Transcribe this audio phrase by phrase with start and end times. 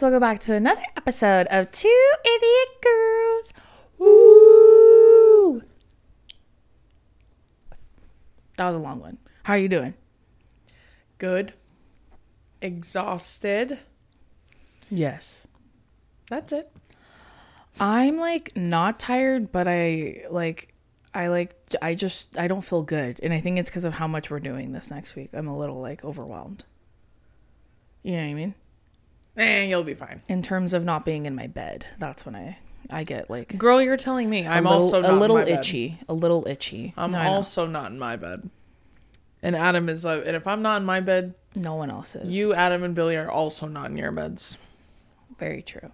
[0.00, 3.52] friends, welcome back to another episode of Two Idiot Girls.
[3.98, 5.62] Woo!
[8.56, 9.18] That was a long one.
[9.42, 9.92] How are you doing?
[11.18, 11.52] Good.
[12.62, 13.78] Exhausted.
[14.88, 15.46] Yes.
[16.30, 16.72] That's it.
[17.78, 20.72] I'm like not tired, but I like
[21.12, 24.06] I like I just I don't feel good, and I think it's because of how
[24.06, 25.30] much we're doing this next week.
[25.34, 26.64] I'm a little like overwhelmed.
[28.02, 28.54] You know what I mean?
[29.36, 30.22] Eh, you'll be fine.
[30.28, 32.58] In terms of not being in my bed, that's when I
[32.90, 34.46] I get like Girl, you're telling me.
[34.46, 35.60] I'm little, also not a little in my bed.
[35.60, 36.92] itchy, a little itchy.
[36.96, 38.50] I'm No, also not in my bed.
[39.42, 42.34] And Adam is like, and if I'm not in my bed, no one else is.
[42.34, 44.58] you, Adam, and Billy are also not in your beds.
[45.38, 45.92] Very true.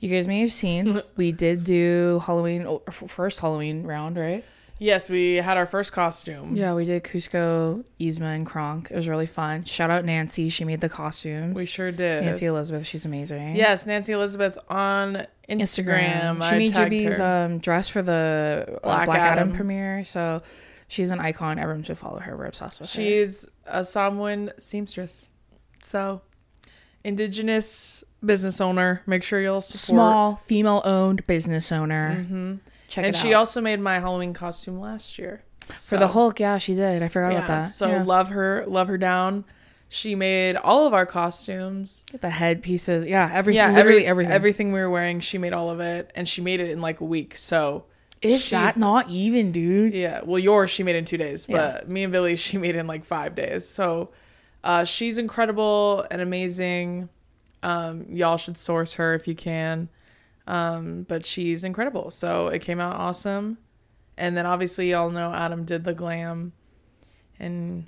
[0.00, 4.44] You guys may have seen we did do Halloween oh, first Halloween round, right?
[4.80, 6.54] Yes, we had our first costume.
[6.54, 8.90] Yeah, we did Kuzco, Yzma, and Kronk.
[8.90, 9.64] It was really fun.
[9.64, 10.48] Shout out Nancy.
[10.48, 11.56] She made the costumes.
[11.56, 12.24] We sure did.
[12.24, 12.86] Nancy Elizabeth.
[12.86, 13.56] She's amazing.
[13.56, 16.36] Yes, Nancy Elizabeth on Instagram.
[16.48, 17.22] She I made her.
[17.22, 19.44] um, dress for the Black, Black Black Adam.
[19.48, 19.56] Adam.
[19.56, 20.04] premiere.
[20.04, 20.42] So
[20.86, 21.58] she's an icon.
[21.58, 22.36] Everyone should follow her.
[22.36, 22.94] We're obsessed with her.
[23.02, 25.30] She's a Samoan seamstress.
[25.82, 26.22] So,
[27.04, 29.02] indigenous business owner.
[29.06, 29.86] Make sure you'll support.
[29.86, 32.18] small female owned business owner.
[32.20, 32.54] Mm-hmm.
[32.88, 33.38] Check and she out.
[33.40, 35.42] also made my Halloween costume last year.
[35.76, 36.40] for the Hulk.
[36.40, 37.02] Yeah, she did.
[37.02, 37.66] I forgot yeah, about that.
[37.70, 38.02] So Yeah.
[38.02, 39.44] love her, love her down.
[39.90, 42.04] She made all of our costumes.
[42.20, 43.04] the head pieces.
[43.06, 43.56] Yeah, everything.
[43.58, 44.32] Yeah, every, everything.
[44.32, 47.00] everything we were wearing, she made all of it, and she made it in like
[47.00, 47.36] a week.
[47.36, 47.84] So
[48.22, 49.94] If she's- that's not even, dude.
[49.94, 51.90] yeah, well, yours she made in two days, but Yeah.
[51.92, 53.66] me and Billy she made in like five days.
[53.68, 54.10] So
[54.64, 57.08] uh, she's incredible and amazing.
[57.62, 59.88] Um, y'all should source her if you can.
[60.48, 62.10] Um, but she's incredible.
[62.10, 63.58] So it came out awesome.
[64.16, 66.52] And then obviously y'all know Adam did the glam,
[67.38, 67.86] and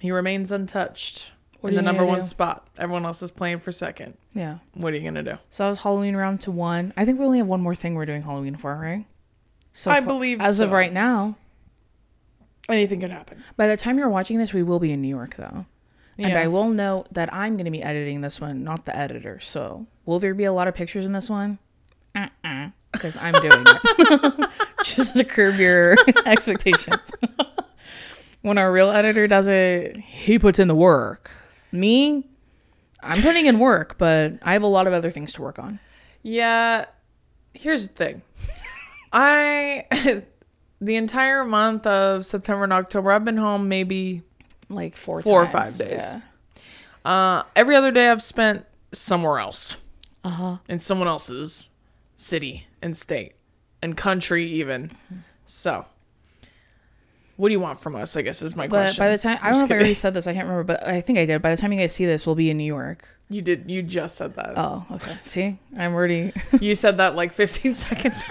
[0.00, 2.24] he remains untouched What in the number one do?
[2.26, 2.66] spot.
[2.76, 4.18] Everyone else is playing for second.
[4.34, 4.58] Yeah.
[4.74, 5.38] What are you gonna do?
[5.48, 6.92] So that was Halloween round to one.
[6.96, 9.06] I think we only have one more thing we're doing Halloween for, right?
[9.72, 11.36] So I fa- believe as of right now.
[12.68, 13.42] Anything can happen.
[13.56, 15.64] By the time you're watching this, we will be in New York though.
[16.18, 16.40] And Yeah.
[16.40, 19.40] I will note that I'm going to be editing this one, not the editor.
[19.40, 21.58] So, will there be a lot of pictures in this one?
[22.14, 22.68] Uh-uh.
[22.92, 24.50] Because I'm doing it.
[24.84, 27.12] Just to curb your expectations.
[28.42, 31.30] when our real editor does it, he puts in the work.
[31.72, 32.26] Me,
[33.02, 35.78] I'm putting in work, but I have a lot of other things to work on.
[36.22, 36.86] Yeah,
[37.54, 38.22] here's the thing.
[39.12, 39.86] I
[40.80, 44.22] the entire month of September and October, I've been home maybe
[44.70, 46.00] Like four, Four or five days.
[46.00, 46.20] yeah.
[47.04, 49.76] uh every other day I've spent somewhere else.
[50.24, 50.58] Uh-huh.
[50.68, 51.70] In someone else's
[52.16, 53.32] city and state
[53.82, 54.92] and country even.
[55.46, 55.86] So
[57.36, 58.16] what do you want from us?
[58.16, 59.02] I guess is my But question.
[59.02, 60.86] by the time I don't know if I already said this, I can't remember, but
[60.86, 61.40] I think I did.
[61.40, 63.08] By the time you guys see this, we'll be in New York.
[63.30, 64.52] you did you just said that.
[64.58, 65.16] Oh, okay.
[65.22, 66.32] See, I'm already.
[66.60, 68.22] You said that like 15 seconds.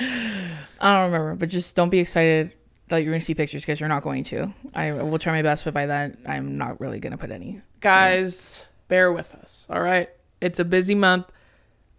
[0.00, 2.52] I don't remember, but just don't be excited
[2.88, 4.52] that you're going to see pictures because you're not going to.
[4.74, 7.60] I will try my best, but by that, I'm not really going to put any.
[7.80, 10.10] guys bear with us all right
[10.42, 11.26] it's a busy month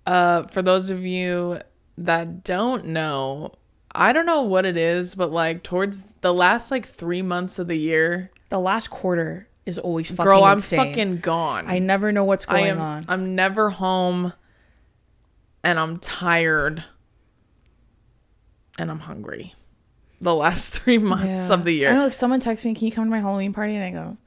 [0.05, 1.59] uh for those of you
[1.97, 3.51] that don't know
[3.93, 7.67] i don't know what it is but like towards the last like three months of
[7.67, 10.77] the year The last quarter is always fucking girl i'm insane.
[10.79, 13.05] fucking gone I never know what's going am on.
[13.07, 14.31] i'm never home
[15.63, 16.83] and i'm tired
[18.77, 19.55] and i'm hungry
[20.21, 21.53] the last three months Yeah.
[21.53, 23.53] of the year I know like, someone texts me, "Can you come to my Halloween
[23.53, 24.17] party?" And I go,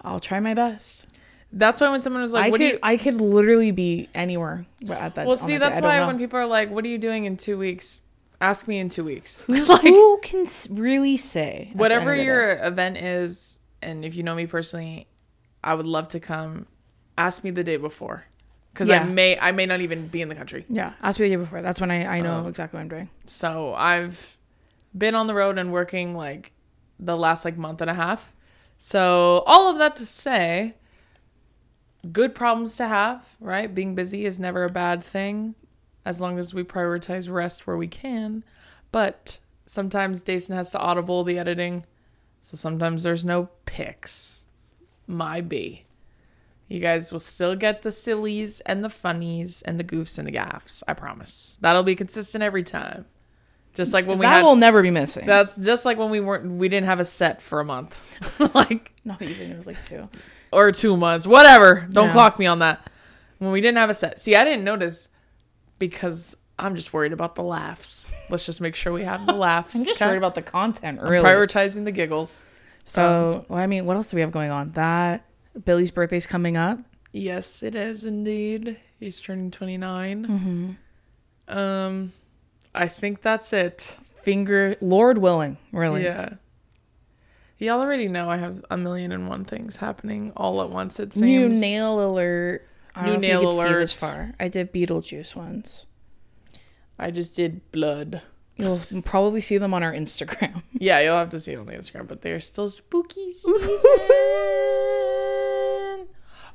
[0.00, 1.06] "I'll try my best."
[1.54, 4.08] that's why when someone was like I what could, do you I could literally be
[4.14, 5.26] anywhere at that.
[5.26, 6.06] well see that that's why know.
[6.06, 8.00] when people are like what are you doing in two weeks
[8.40, 12.52] ask me in two weeks Who, who can really say whatever end of the your
[12.64, 15.06] event is and if you know me personally
[15.62, 16.64] i would love to come
[17.18, 18.24] ask me the day before
[18.72, 19.02] because Yeah.
[19.02, 21.36] i may i may not even be in the country yeah, ask me the day
[21.36, 21.60] before.
[21.60, 23.10] That's when I I know Um, exactly what I'm doing.
[23.26, 24.38] so i've
[24.96, 26.52] been on the road and working like
[26.98, 28.34] the last like month and a half
[28.78, 30.74] so all of that to say
[32.10, 35.54] good problems to have right being busy is never a bad thing
[36.04, 38.44] as long as we prioritize rest where we can.
[38.90, 41.86] But sometimes Deison has to audible the editing,
[42.40, 44.44] so sometimes there's no pics.
[45.06, 45.84] My B.
[46.68, 50.32] You guys will still get the sillies and the funnies and the goofs and the
[50.32, 50.82] gaffs.
[50.88, 51.58] I promise.
[51.60, 53.04] That'll be consistent every time.
[53.74, 55.24] Just like when we that had will never be missing.
[55.26, 57.98] that's just like when we weren't we didn't have a set for a month.
[58.54, 59.50] like Not even.
[59.50, 60.08] It was like two.
[60.52, 61.26] or 2 months.
[61.26, 61.86] Whatever.
[61.90, 62.12] Don't Yeah.
[62.12, 62.90] clock me on that.
[63.38, 64.20] When we didn't have a set.
[64.20, 65.08] See, I didn't notice
[65.78, 68.12] because I'm just worried about the laughs.
[68.28, 69.74] Let's just make sure we have the laughs.
[69.74, 70.06] I'm just okay?
[70.06, 71.00] worried about the content.
[71.00, 71.24] I'm Really.
[71.24, 72.42] prioritizing the giggles.
[72.84, 74.72] so, well, I mean, what else do we have going on?
[74.72, 75.24] That
[75.64, 76.78] Billy's birthday's coming up.
[77.10, 78.76] Yes, it is indeed.
[79.00, 80.26] He's turning 29.
[80.26, 81.58] Mm-hmm.
[81.58, 82.12] Um
[82.74, 83.96] I think that's it.
[84.22, 86.04] Finger, Lord willing, really.
[86.04, 86.34] Yeah.
[87.58, 90.98] Y'all already know I have a million and one things happening all at once.
[90.98, 91.22] It seems.
[91.22, 92.66] New nail alert.
[92.94, 93.78] I New nail you could see alert.
[93.80, 94.32] this far.
[94.40, 95.86] I did Beetlejuice ones.
[96.98, 98.22] I just did blood.
[98.56, 100.62] You'll probably see them on our Instagram.
[100.82, 103.60] Yeah, you'll have to see it on the Instagram, but they're still spooky season.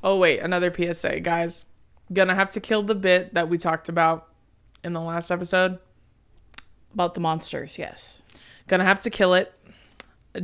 [0.04, 1.64] oh wait, another PSA, guys.
[2.12, 4.28] Gonna have to kill the bit that we talked about
[4.84, 5.80] in the last episode.
[6.94, 8.22] About the monsters, yes.
[8.68, 9.54] Gonna have to kill it.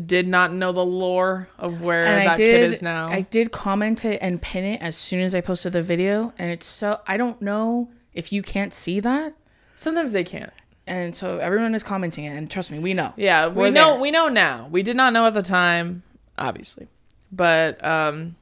[0.05, 2.61] Did not know the lore of where and that did.
[2.61, 3.09] kid is now.
[3.09, 6.49] I did comment it and pin it as soon as I posted the video, and
[6.51, 9.33] it's so I don't know if you can't see that,
[9.75, 10.51] Sometimes they can't.
[10.87, 13.13] and so everyone is commenting it, and trust me, we know.
[13.17, 13.99] Yeah, we We're know there.
[14.01, 14.67] we know now.
[14.71, 16.01] We did not know at the time,
[16.39, 16.87] obviously.
[17.31, 18.35] But um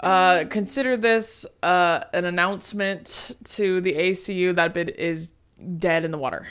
[0.00, 5.30] uh consider this uh an announcement to the ACU that bit is
[5.78, 6.46] dead in the water.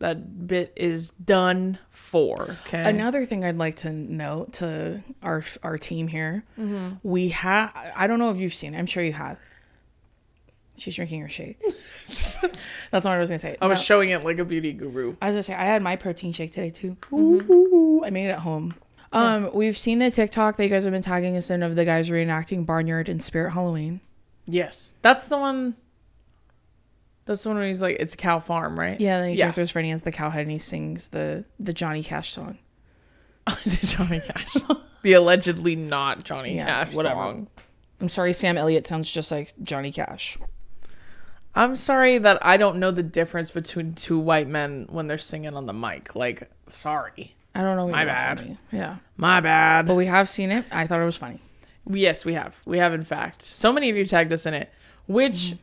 [0.00, 2.56] That bit is done for.
[2.66, 2.82] Okay.
[2.88, 6.96] Another thing I'd like to note to our our team here, Mm-hmm.
[7.02, 7.72] we have.
[7.96, 8.74] I don't know if you've seen.
[8.74, 8.78] it.
[8.78, 9.38] I'm sure you have.
[10.76, 11.60] She's drinking her shake.
[12.06, 13.56] That's not what I was gonna say.
[13.60, 15.16] I was No, showing it like a beauty guru.
[15.20, 16.96] I was gonna say I had my protein shake today too.
[17.10, 17.50] Mm-hmm.
[17.52, 18.74] Ooh, I made it at home.
[19.10, 21.84] Um, we've seen the TikTok that you guys have been tagging us in of the
[21.84, 24.00] guys reenacting Barnyard and Spirit Halloween.
[24.46, 24.94] Yes.
[25.02, 25.74] That's the one
[27.28, 29.00] that's the one where he's like it's a cow farm, right?
[29.00, 29.44] Yeah, then he Yeah.
[29.46, 32.30] turns to his friend, he has the cowhead, and he sings the the Johnny Cash
[32.30, 32.58] song.
[33.64, 34.56] the Johnny Cash.
[35.02, 37.14] the allegedly not Johnny Yeah, Cash whatever.
[37.14, 37.48] song.
[38.00, 40.38] I'm sorry, Sam Elliott sounds just like Johnny Cash.
[41.54, 45.54] I'm sorry that I don't know the difference between two white men when they're singing
[45.56, 46.14] on the mic.
[46.14, 47.34] Like, sorry.
[47.54, 47.88] I don't know.
[47.88, 48.38] My bad.
[48.38, 48.58] funny.
[48.70, 49.86] Yeah, My bad.
[49.86, 50.64] but we have seen it.
[50.70, 51.40] I thought it was funny.
[51.90, 52.60] yes, we have.
[52.64, 53.42] We have, in fact.
[53.42, 54.70] So many of you tagged us in it,
[55.08, 55.58] which mm.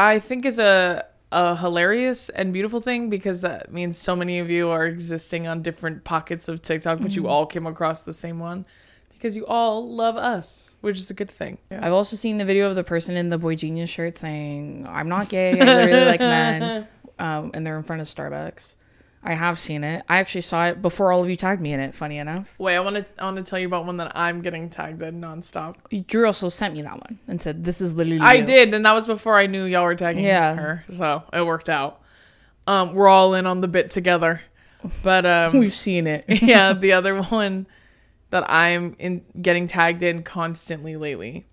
[0.00, 4.48] I think is a, a hilarious and beautiful thing because that means so many of
[4.48, 8.38] you are existing on different pockets of TikTok, but you all came across the same
[8.38, 8.64] one
[9.10, 11.58] because you all love us, which is a good thing.
[11.70, 15.10] I've also seen the video of the person in the Boy Genius shirt saying, "I'm
[15.10, 15.60] not gay.
[15.60, 16.88] I literally like men,"
[17.18, 18.76] um, and they're in front of Starbucks.
[19.22, 20.02] I have seen it.
[20.08, 21.94] I actually saw it before all of you tagged me in it.
[21.94, 24.40] Funny enough, Wait, I want to I want to tell you about one that I'm
[24.40, 25.76] getting tagged in nonstop.
[26.06, 28.84] Drew also sent me that one and said, "This is literally." I you." did, and
[28.86, 30.54] that was before I knew y'all were tagging Yeah.
[30.54, 32.00] her, so it worked out.
[32.66, 34.40] Um, we're all in on the bit together,
[35.02, 36.24] but um, We've seen it.
[36.42, 37.66] yeah, the other one
[38.30, 41.46] that I'm in getting tagged in constantly lately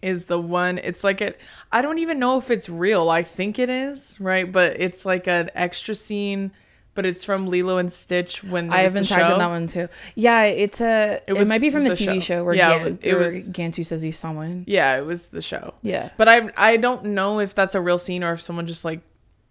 [0.00, 0.78] is the one.
[0.78, 1.38] It's like it.
[1.70, 3.10] I don't even know if it's real.
[3.10, 6.52] I think it is right, but it's like an extra scene.
[6.94, 9.38] But it's from Lilo and Stitch when I have been the tagged show.
[9.38, 9.88] that one too.
[10.14, 11.20] Yeah, it's a.
[11.26, 12.44] It, was might be from the, the TV show, show.
[12.44, 14.64] where, Yeah, Gan, it was- Gantu says he's Samoan.
[14.66, 15.72] Yeah, it was the show.
[15.80, 16.10] Yeah.
[16.18, 19.00] But I I don't know if that's a real scene or if someone just like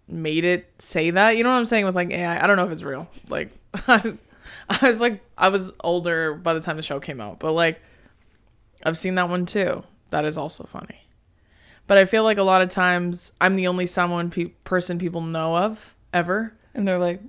[0.06, 1.36] made it say that.
[1.36, 2.42] You know what I'm saying with like AI?
[2.42, 3.08] I don't know if it's real.
[3.28, 3.50] Like
[3.88, 4.14] I,
[4.68, 7.80] I was like I was older by the time the show came out, but like
[8.84, 9.82] I've seen that one too.
[10.10, 11.00] That is also funny.
[11.88, 15.20] But I feel like a lot of times I'm the only Samoan pe- person people
[15.22, 16.54] know of ever.
[16.74, 17.20] And they're like,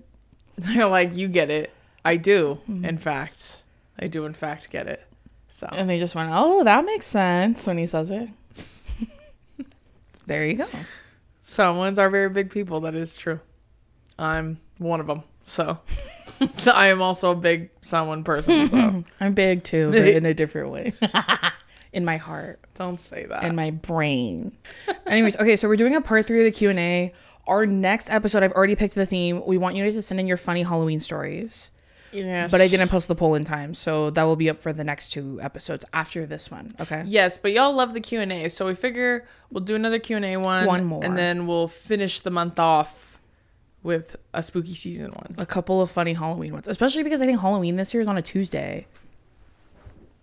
[0.57, 1.71] They're like, "You get it."
[2.05, 2.59] I do.
[2.69, 2.85] Mm-hmm.
[2.85, 3.62] In fact,
[4.00, 5.05] I do in fact get it.
[5.50, 8.29] So and they just went, "Oh, that makes sense" when he says it.
[10.27, 10.67] there you go.
[11.41, 12.81] Samoans are very big people.
[12.81, 13.39] That is true.
[14.19, 15.23] I'm one of them.
[15.43, 15.79] So,
[16.53, 18.65] so I am also a big Samoan person.
[18.67, 20.93] So I'm big too, but in a different way.
[21.91, 23.43] in my heart don't say that.
[23.43, 24.55] In my brain.
[25.07, 27.13] Anyways, okay, so we're doing a part three of the Q and A.
[27.47, 29.43] Our next episode, I've already picked the theme.
[29.45, 31.71] We want you guys to send in your funny Halloween stories,
[32.13, 32.50] yes.
[32.50, 34.83] but I didn't post the poll in time, so that will be up for the
[34.83, 36.71] next two episodes after this one.
[36.79, 37.03] Okay.
[37.05, 40.15] Yes, but y'all love the Q and A, so we figure we'll do another Q
[40.15, 41.03] and A one, One more.
[41.03, 43.19] and then we'll finish the month off
[43.83, 45.35] with a spooky season one.
[45.38, 48.17] A couple of funny Halloween ones, especially because I think Halloween this year is on
[48.17, 48.88] a Tuesday.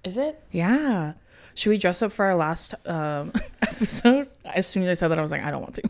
[0.02, 0.42] Is it?
[0.50, 1.12] Yeah.
[1.54, 4.28] Should we dress up for our last um, episode?
[4.46, 5.82] As soon as I said that, I was like, I don't want to.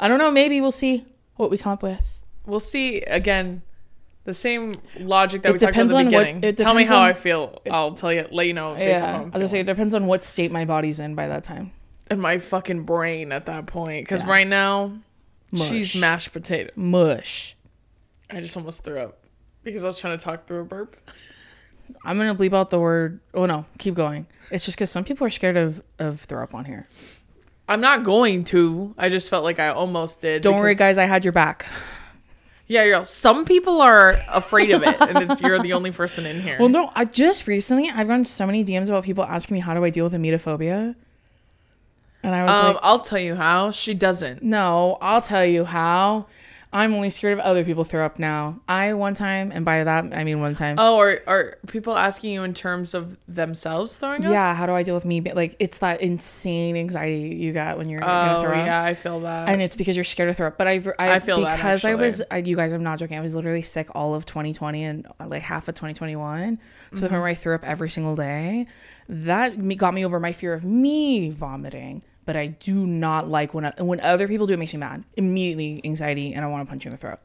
[0.00, 0.30] I don't know.
[0.30, 1.04] Maybe we'll see
[1.36, 2.00] what we come up with.
[2.46, 3.62] We'll see again.
[4.24, 6.98] The same logic that It we talked about at the on what- Tell me how
[6.98, 7.62] on- I feel.
[7.70, 8.26] I'll tell you.
[8.30, 11.00] Let you know Yeah, I was gonna say it depends on what state my body's
[11.00, 11.72] in by that time.
[12.10, 14.28] And my fucking brain at that point, because Yeah.
[14.30, 14.98] right now,
[15.50, 15.68] Mush.
[15.70, 16.70] she's mashed potato.
[16.76, 17.56] Mush.
[18.30, 19.18] I just almost threw up
[19.64, 20.96] because I was trying to talk through a burp.
[22.04, 23.20] I'm gonna bleep out the word.
[23.32, 24.26] Oh no, keep going.
[24.50, 26.86] It's just because some people are scared of of throw up on here.
[27.68, 28.94] I'm not going to.
[28.96, 30.42] I just felt like I almost did.
[30.42, 30.96] Don't worry, guys.
[30.96, 31.66] I had your back.
[32.66, 33.04] Yeah, you're.
[33.04, 36.56] Some people are afraid of it, and you're the only person in here.
[36.58, 36.90] Well, no.
[36.94, 39.90] I just recently I've gotten so many DMs about people asking me how do I
[39.90, 40.94] deal with emetophobia,
[42.22, 43.70] and I was um, like, I'll tell you how.
[43.70, 44.42] She doesn't.
[44.42, 46.26] no, I'll tell you how.
[46.72, 48.60] I'm only scared of other people throw up now.
[48.68, 50.76] I one time, and by that I mean one time.
[50.78, 54.30] Oh, are are people asking you in terms of themselves throwing up?
[54.30, 55.20] yeah, how do I deal with me?
[55.22, 58.66] Like it's that insane anxiety you got when you're Oh, gonna throw up.
[58.66, 59.48] yeah, I feel that.
[59.48, 60.58] and it's because you're scared to throw up.
[60.58, 62.22] But I've, I, I feel that, because I was.
[62.30, 63.16] I, you guys, I'm not joking.
[63.16, 66.96] I was literally sick all of 2020 and uh, like half of 2021 to the
[66.96, 67.00] Mm-hmm.
[67.06, 68.66] point where I threw up every single day.
[69.08, 72.02] That got me over my fear of me vomiting.
[72.28, 75.02] But I do not like when I, when other people do it makes me mad.
[75.16, 77.20] Immediately anxiety and I want to punch you in the throat.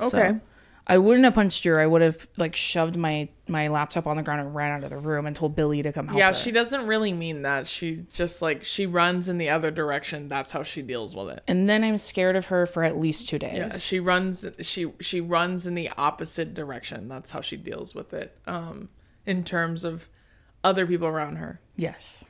[0.00, 0.38] So, Okay.
[0.86, 1.76] I wouldn't have punched you.
[1.76, 4.90] I would have like shoved my my laptop on the ground and ran out of
[4.90, 6.16] the room and told Billy to come help.
[6.16, 6.32] yeah, her.
[6.32, 7.66] she doesn't really mean that.
[7.66, 10.28] She just like she runs in the other direction.
[10.28, 11.42] That's how she deals with it.
[11.48, 13.56] And then I'm scared of her for at least two days.
[13.58, 14.46] Yeah, she runs.
[14.60, 17.08] She she runs in the opposite direction.
[17.08, 18.38] That's how she deals with it.
[18.46, 18.90] Um,
[19.26, 20.08] in terms of
[20.62, 21.60] other people around her.
[21.76, 22.24] yes.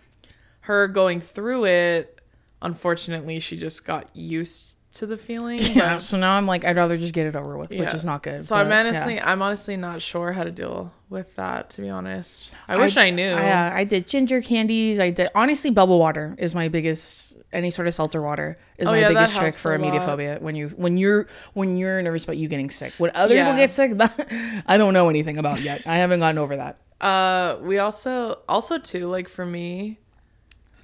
[0.68, 2.20] Her going through it,
[2.62, 5.60] unfortunately, she just got used to the feeling.
[5.62, 5.94] Yeah.
[5.94, 8.22] but- So now I'm like, I'd rather just get it over with, which is not
[8.22, 8.42] good.
[8.42, 9.30] So I'm honestly, yeah.
[9.30, 11.70] I'm honestly not sure how to deal with that.
[11.70, 13.30] To be honest, I wish I, knew.
[13.32, 15.00] I, uh, I did ginger candies.
[15.00, 17.34] I did honestly bubble water is my biggest.
[17.50, 19.94] Any sort of seltzer water is Oh, my yeah, biggest trick for a lot.
[19.94, 20.38] emetophobia.
[20.42, 22.92] When you when you're when you're nervous about you getting sick.
[22.98, 23.44] When other Yeah.
[23.46, 25.86] people get sick, that, I don't know anything about yet.
[25.86, 26.76] I haven't gotten over that.
[27.00, 29.98] Uh, we also also too like for me,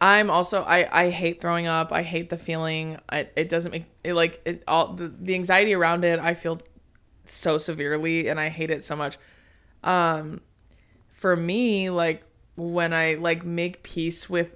[0.00, 1.92] I'm also I I hate throwing up.
[1.92, 2.98] I hate the feeling.
[3.08, 6.18] I, it doesn't make it like it all the, the anxiety around it.
[6.18, 6.60] I feel
[7.24, 9.18] so severely, and I hate it so much.
[9.82, 10.40] Um,
[11.12, 12.24] for me, like
[12.56, 14.54] when I like make peace with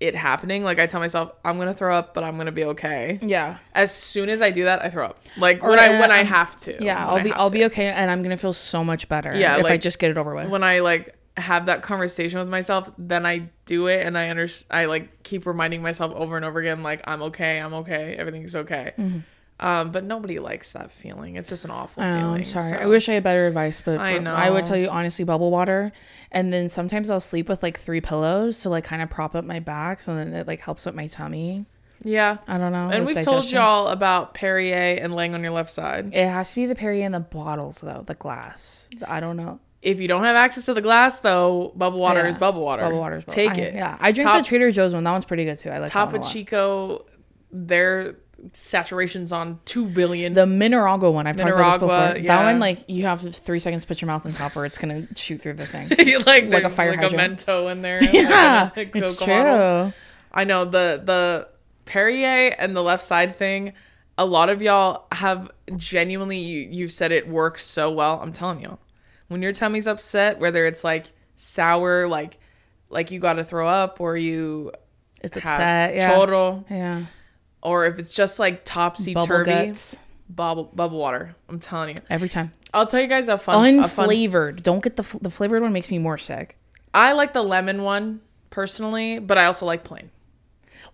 [0.00, 3.18] it happening, like I tell myself I'm gonna throw up, but I'm gonna be okay.
[3.20, 3.58] Yeah.
[3.74, 5.22] As soon as I do that, I throw up.
[5.36, 6.82] Like Or, when I when uh, I have to.
[6.82, 7.06] Yeah.
[7.06, 7.54] I'll be I'll to.
[7.54, 9.36] be okay, and I'm gonna feel so much better.
[9.36, 10.48] Yeah, If I just get it over with.
[10.48, 14.48] when I like have that conversation with myself, then I do it and I under
[14.70, 18.54] I like keep reminding myself over and over again like I'm okay, I'm okay, everything's
[18.56, 18.92] okay.
[19.60, 21.34] Um, but nobody likes that feeling.
[21.34, 22.12] It's just an awful Mm-hmm.
[22.12, 22.38] I know, feeling.
[22.38, 22.70] I'm sorry.
[22.70, 25.24] so- I wish I had better advice, but I for- I would tell you honestly,
[25.24, 25.90] bubble water,
[26.30, 29.44] and then sometimes I'll sleep with like three pillows to like kind of prop up
[29.44, 31.66] my back, so then it like helps with my tummy.
[32.04, 32.36] Yeah.
[32.46, 32.90] I don't know.
[32.90, 36.14] And we've told y'all about Perrier and laying on your left side.
[36.14, 38.88] It has to be the Perrier in the bottles though, the glass.
[39.08, 39.58] I don't know.
[39.80, 42.28] If you don't have access to the glass though, bubble water Yeah.
[42.28, 42.82] is bubble water.
[42.82, 43.74] Bubble water is bubble- Take I- it.
[43.74, 45.04] Yeah, I drink Top- the Trader Joe's one.
[45.04, 45.70] That one's pretty good too.
[45.70, 46.32] I like that Topo one a lot.
[46.32, 47.04] Chico,
[47.52, 48.16] their
[48.52, 50.32] saturation's on two billion.
[50.32, 51.26] The Mineragua one.
[51.26, 52.22] I've talked about this before.
[52.24, 52.38] yeah.
[52.38, 54.78] That one, like you have three seconds to put your mouth on top, or it's
[54.78, 55.88] gonna shoot through the thing.
[56.26, 58.02] like like a fire like a mento in there.
[58.12, 59.26] yeah, like it's true.
[59.26, 59.92] bottle.
[60.32, 61.48] I know the the
[61.86, 63.72] Perrier and the left side thing.
[64.18, 68.20] A lot of y'all have genuinely you you've said it works so well.
[68.20, 68.76] I'm telling you,
[69.28, 72.38] when your tummy's upset, whether it's like sour, like
[72.90, 74.72] like you got to throw up, or you
[75.22, 75.94] It's upset.
[75.94, 76.14] Yeah.
[76.14, 77.04] chorro, Yeah.
[77.62, 79.74] or if it's just like topsy turvy,
[80.28, 81.34] bubble bubble water.
[81.48, 82.02] I'm telling you.
[82.10, 82.52] every time.
[82.74, 84.62] I'll tell you guys a fun, a fun Unflavored.
[84.62, 85.72] Don't get the f- the flavored one.
[85.72, 86.56] Makes me more sick.
[86.94, 88.20] I like the lemon one
[88.50, 90.10] personally, but I also like plain.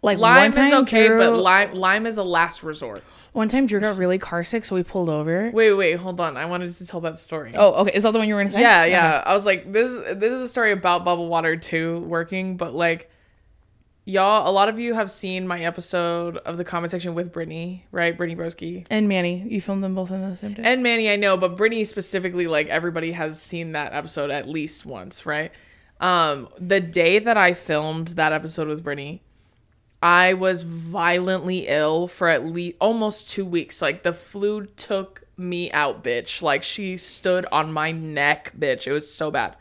[0.02, 3.02] Like Lime is okay, Drew, but lime lime is a last resort.
[3.34, 5.50] One time Drew got really car sick, so we pulled over.
[5.52, 6.38] Wait, wait, hold on.
[6.38, 7.52] I wanted to tell that story.
[7.54, 7.92] Oh, okay.
[7.94, 8.62] Is that the one you were gonna say?
[8.62, 8.90] yeah, Okay.
[8.92, 9.22] yeah.
[9.26, 13.10] I was like, this this is a story about bubble water too working, but like
[14.06, 17.86] y'all, a lot of you have seen my episode of the comment section with Brittany,
[17.90, 18.16] right?
[18.16, 18.86] Brittany Broski.
[18.90, 20.62] And Manny, you filmed them both in the same day.
[20.64, 24.84] And Manny, I know, but Brittany specifically, like everybody has seen that episode at least
[24.86, 25.50] once, right?
[26.00, 29.22] Um, the day that I filmed that episode with Brittany,
[30.04, 33.80] I was violently ill for at least almost two weeks.
[33.80, 36.42] Like the flu took me out, bitch.
[36.42, 38.86] Like she stood on my neck, bitch.
[38.86, 39.56] It was so bad.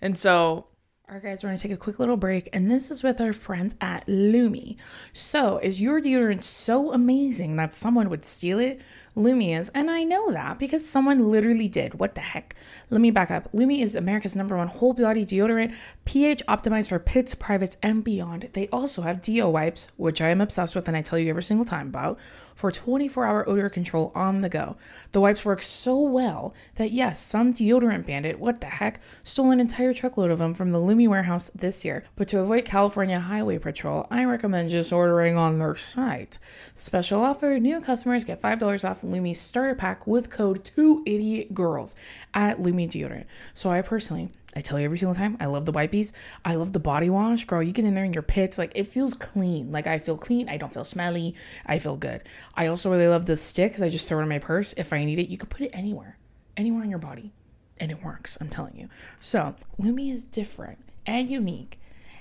[0.00, 0.66] And so
[1.08, 3.20] All right, guys, we're going to take a quick little break, and this is with
[3.20, 4.76] our friends at Lume.
[5.12, 8.80] So, is your deodorant so amazing that someone would steal it?
[9.14, 11.94] Lume is, and I know that because someone literally did.
[11.94, 12.56] What the heck?
[12.88, 13.48] Let me back up.
[13.52, 15.74] Lume is America's number one whole body deodorant,
[16.06, 18.48] pH optimized for pits, privates, and beyond.
[18.54, 21.42] They also have Deo wipes, which I am obsessed with and I tell you every
[21.42, 22.18] single time about,
[22.54, 24.76] for 24 hour odor control on the go.
[25.12, 29.60] The wipes work so well that, yes, some deodorant bandit, what the heck, stole an
[29.60, 32.04] entire truckload of them from the Lume warehouse this year.
[32.16, 36.38] But to avoid California Highway Patrol, I recommend just ordering on their site.
[36.74, 41.94] Special offer new customers get $5 off Lume starter pack with code 2idiotgirls
[42.34, 43.24] at Lume Deodorant.
[43.54, 46.12] So I personally, I tell you every single time, I love the wipies.
[46.44, 47.44] I love the body wash.
[47.44, 49.72] Girl, you get in there in your pits, like it feels clean.
[49.72, 50.48] Like I feel clean.
[50.48, 51.34] I don't feel smelly.
[51.64, 52.22] I feel good.
[52.54, 54.74] I also really love the stick 'cause I just throw it in my purse.
[54.76, 56.18] If I need it, you could put it anywhere,
[56.56, 57.32] anywhere on your body.
[57.78, 58.88] And it works, I'm telling you.
[59.20, 61.78] So Lume is different and unique.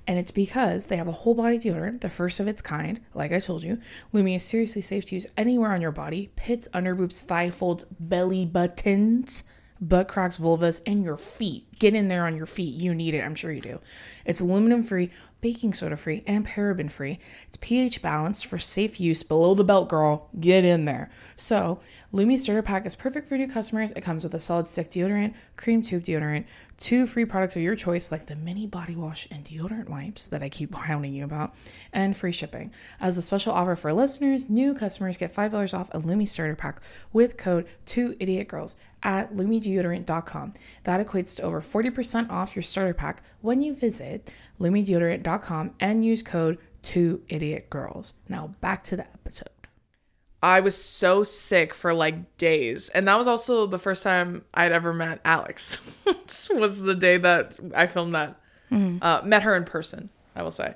[0.08, 3.02] And it's because they have a whole body deodorant, the first of its kind.
[3.14, 3.78] Like I told you,
[4.12, 8.46] Lume is seriously safe to use anywhere on your body pits, underboobs, thigh folds, belly
[8.46, 9.44] buttons,
[9.82, 11.68] butt cracks, vulvas, and your feet.
[11.80, 12.76] Get in there on your feet.
[12.76, 13.24] You need it.
[13.24, 13.80] I'm sure you do.
[14.26, 15.12] It's aluminum free,
[15.42, 17.20] baking soda free, and paraben free.
[17.48, 20.30] It's pH balanced for safe use below the belt, girl.
[20.40, 21.10] Get in there.
[21.36, 21.80] So,
[22.14, 23.92] Lume Starter Pack is perfect for new customers.
[23.92, 26.44] It comes with a solid stick deodorant, cream tube deodorant,
[26.78, 30.44] two free products of your choice, like the mini body wash and deodorant wipes that
[30.44, 31.56] I keep hounding you about,
[31.94, 32.72] and free shipping.
[33.00, 36.82] As a special offer for listeners, new customers get $5 off a Lume Starter Pack
[37.14, 40.54] with code 2idiotgirls at lumedeodorant.com.
[40.84, 46.22] That equates to over 40% off your starter pack when you visit lumedeodorant.com and use
[46.22, 48.14] code 2idiotgirls.
[48.28, 49.61] Now back to the episode.
[50.44, 52.90] I was so sick for like days.
[52.90, 55.78] And that was also the first time I'd ever met Alex.
[56.52, 58.40] was the day that I filmed that.
[59.02, 60.74] Uh, met her in person, I will say.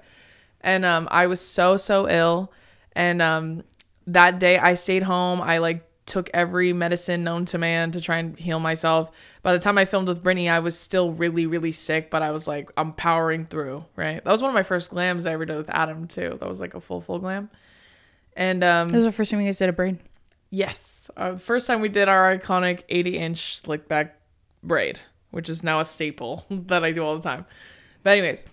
[0.62, 2.52] And um, I was so, so ill.
[2.96, 3.64] And um,
[4.08, 5.42] that day I stayed home.
[5.42, 9.12] I like took every medicine known to man to try and heal myself.
[9.42, 12.32] By the time I filmed with Brittany, I was still really, really sick, but I
[12.32, 14.24] was like, I'm powering through, right?
[14.24, 16.38] That was one of my first glams I ever did with Adam, too.
[16.40, 17.50] That was like a full, full glam.
[18.36, 20.00] And um, This was the first time you guys did a braid.
[20.50, 21.10] Yes.
[21.16, 24.18] Uh, first time we did our iconic 80 inch slick back
[24.64, 25.00] braid,
[25.32, 27.46] which is now a staple that I do all the time.
[28.04, 28.46] But, anyways,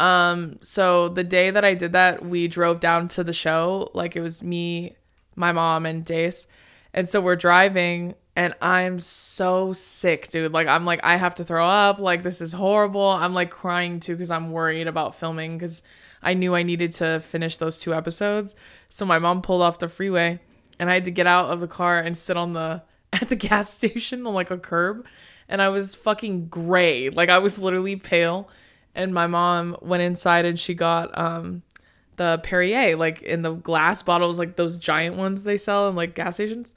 [0.00, 3.90] um, so the day that I did that, we drove down to the show.
[3.94, 4.96] Like it was me,
[5.36, 6.46] my mom, and Dace.
[6.94, 10.52] And so we're driving, and I'm so sick, dude.
[10.52, 11.98] Like, I'm like, I have to throw up.
[11.98, 13.06] Like, this is horrible.
[13.06, 15.82] I'm like crying too because I'm worried about filming because
[16.22, 18.56] I knew I needed to finish those two episodes.
[18.88, 20.40] So my mom pulled off the freeway
[20.78, 23.36] and I had to get out of the car and sit on the at the
[23.36, 25.06] gas station on like a curb
[25.48, 27.08] and I was fucking gray.
[27.10, 28.48] Like I was literally pale
[28.94, 31.62] and my mom went inside and she got um
[32.16, 36.14] the Perrier like in the glass bottles like those giant ones they sell in like
[36.14, 36.74] gas stations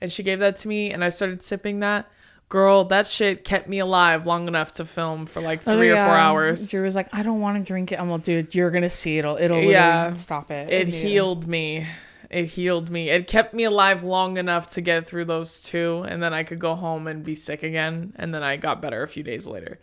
[0.00, 2.08] and she gave that to me and I started sipping that.
[2.48, 6.04] Girl, that shit kept me alive long enough to film for like 3 or 4
[6.06, 6.70] hours.
[6.70, 7.98] Drew was like, I don't want to drink it.
[8.00, 10.08] I'm like, dude, you're gonna see it'll it'll Yeah.
[10.08, 10.12] yeah.
[10.14, 10.70] stop it.
[10.72, 11.00] it Yeah.
[11.00, 11.86] healed me
[12.28, 16.20] it healed me it kept me alive long enough to get through those two and
[16.20, 19.06] then i could go home and be sick again and then i got better a
[19.06, 19.78] few days later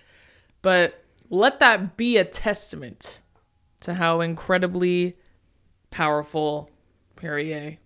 [0.62, 3.22] but let that be a testament
[3.80, 5.16] to how incredibly
[5.90, 6.70] powerful
[7.16, 7.78] perrier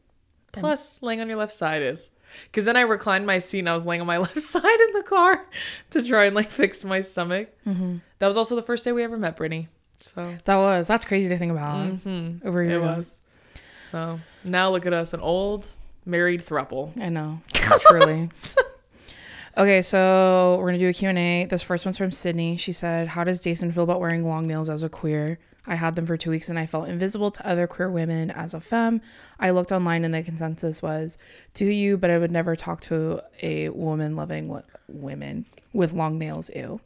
[0.53, 2.09] plus laying on your left side is
[2.45, 4.93] because then i reclined my seat and i was laying on my left side in
[4.93, 5.45] the car
[5.89, 7.97] to try and like fix my stomach mm-hmm.
[8.19, 9.67] that was also the first day we ever met brittany
[9.99, 11.87] so That was that's crazy to think about.
[11.87, 12.47] Mm-hmm.
[12.47, 13.21] Over it was.
[13.81, 15.67] So now look at us, an old
[16.05, 16.99] married thruple.
[17.01, 18.29] I know, truly.
[19.57, 21.45] okay, so we're gonna do a Q and A.
[21.45, 22.57] This first one's from Sydney.
[22.57, 25.39] She said, "How does Deison feel about wearing long nails as a queer?
[25.67, 28.53] I had them for two weeks and I felt invisible to other queer women as
[28.53, 29.01] a femme.
[29.39, 31.17] I looked online and the consensus was,
[31.53, 31.97] do you?
[31.97, 36.49] But I would never talk to a woman loving w- women with long nails.
[36.55, 36.79] Ew."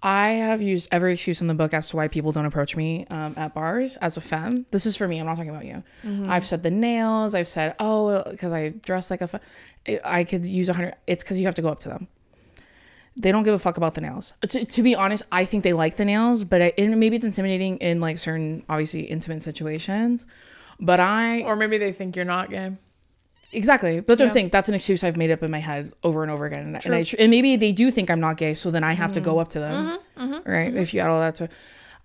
[0.00, 3.04] I have used every excuse in the book as to why people don't approach me
[3.10, 4.64] um, at bars as a femme.
[4.70, 5.18] This is for me.
[5.18, 5.82] I'm not talking about you.
[6.30, 7.34] I've said the nails.
[7.34, 9.40] I've said, oh, because I dress like a femme.
[10.04, 10.94] I could use a hundred.
[11.08, 12.06] It's because you have to go up to them.
[13.18, 14.32] They don't give a fuck about the nails.
[14.48, 17.24] To, to be honest, I think they like the nails, but I, and maybe it's
[17.24, 20.26] intimidating in like certain, obviously, intimate situations.
[20.80, 22.72] But I Or maybe they think you're not gay.
[23.50, 24.00] Exactly.
[24.00, 24.50] That's what I'm saying.
[24.50, 26.74] That's an excuse I've made up in my head over and over again.
[26.74, 29.12] And, and, I, and maybe they do think I'm not gay, so then I have
[29.12, 29.30] to Mm-hmm.
[29.30, 29.98] go up to them.
[30.46, 30.74] Right?
[30.74, 31.48] If you add all that to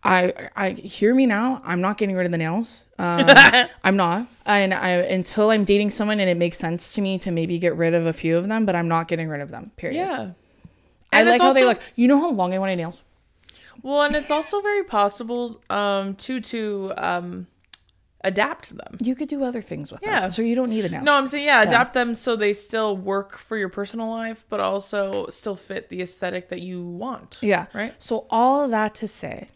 [0.05, 1.61] I I hear me now.
[1.63, 2.87] I'm not getting rid of the nails.
[2.99, 3.25] Um,
[3.83, 4.27] I'm not.
[4.45, 7.75] And I until I'm dating someone and it makes sense to me to maybe get
[7.77, 9.71] rid of a few of them, but I'm not getting rid of them.
[9.77, 9.97] Period.
[9.97, 10.31] Yeah.
[11.13, 11.81] I And like it's how they also- look.
[11.95, 13.03] You know how long I want my nails?
[13.81, 17.47] Well, and it's also very possible um to to um
[18.25, 18.95] adapt them.
[19.01, 20.21] You could do other things with Yeah.
[20.21, 21.03] them, so you don't need a nail.
[21.03, 24.61] No, I'm saying yeah, adapt them so they still work for your personal life, but
[24.61, 27.37] also still fit the aesthetic that you want.
[27.41, 27.65] Yeah.
[27.73, 27.93] Right?
[28.01, 29.49] So all of that to say,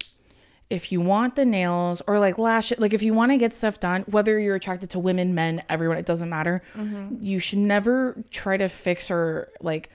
[0.70, 3.54] if you want the nails or like lash it, like if you want to get
[3.54, 6.62] stuff done, whether you're attracted to women, men, everyone, it doesn't matter.
[6.76, 7.24] Mm-hmm.
[7.24, 9.90] You should never try to fix or like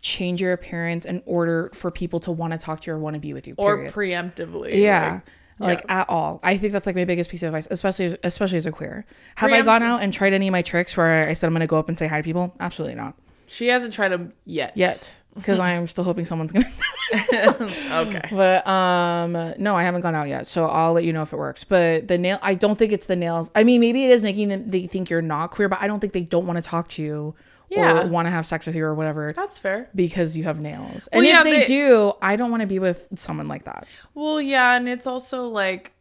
[0.00, 3.14] change your appearance in order for people to want to talk to you or want
[3.14, 3.54] to be with you.
[3.56, 4.80] Or preemptively.
[4.80, 5.12] yeah.
[5.12, 5.22] like-
[5.58, 8.58] Like at all, I think that's like my biggest piece of advice, especially as, especially
[8.58, 9.06] as a queer.
[9.36, 11.60] Have I gone out and tried any of my tricks where I said I'm going
[11.60, 12.54] to go up and say hi to people?
[12.60, 13.14] Absolutely not
[13.46, 14.76] She hasn't tried them yet.
[14.76, 16.66] yet, because I'm still hoping someone's going
[17.30, 17.72] to
[18.06, 18.20] Okay.
[18.30, 21.36] But um no, I haven't gone out yet, so I'll let you know if it
[21.38, 21.64] works.
[21.64, 23.50] But the nail, I don't think it's the nails.
[23.54, 26.00] I mean, maybe it is making them they think you're not queer, but I don't
[26.00, 27.34] think they don't want to talk to you
[27.68, 28.04] Yeah.
[28.04, 29.90] or want to have sex with you or whatever That's fair.
[29.94, 31.08] because you have nails.
[31.12, 33.64] Well, and yeah, if they, they- do, I don't want to be with someone like
[33.64, 33.86] that.
[34.14, 35.92] Well, yeah, and it's also like,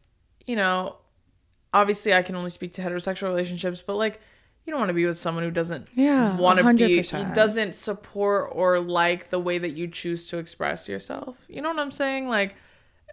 [0.45, 0.97] you know,
[1.73, 4.19] obviously I can only speak to heterosexual relationships, but like
[4.65, 7.33] you don't want to be with someone who doesn't Yeah, want to be 100%.
[7.33, 11.45] doesn't support or like the way that you choose to express yourself.
[11.49, 12.27] You know what I'm saying?
[12.27, 12.55] Like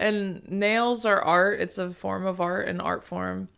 [0.01, 1.61] and nails are art.
[1.61, 3.49] It's a form of art, an art form.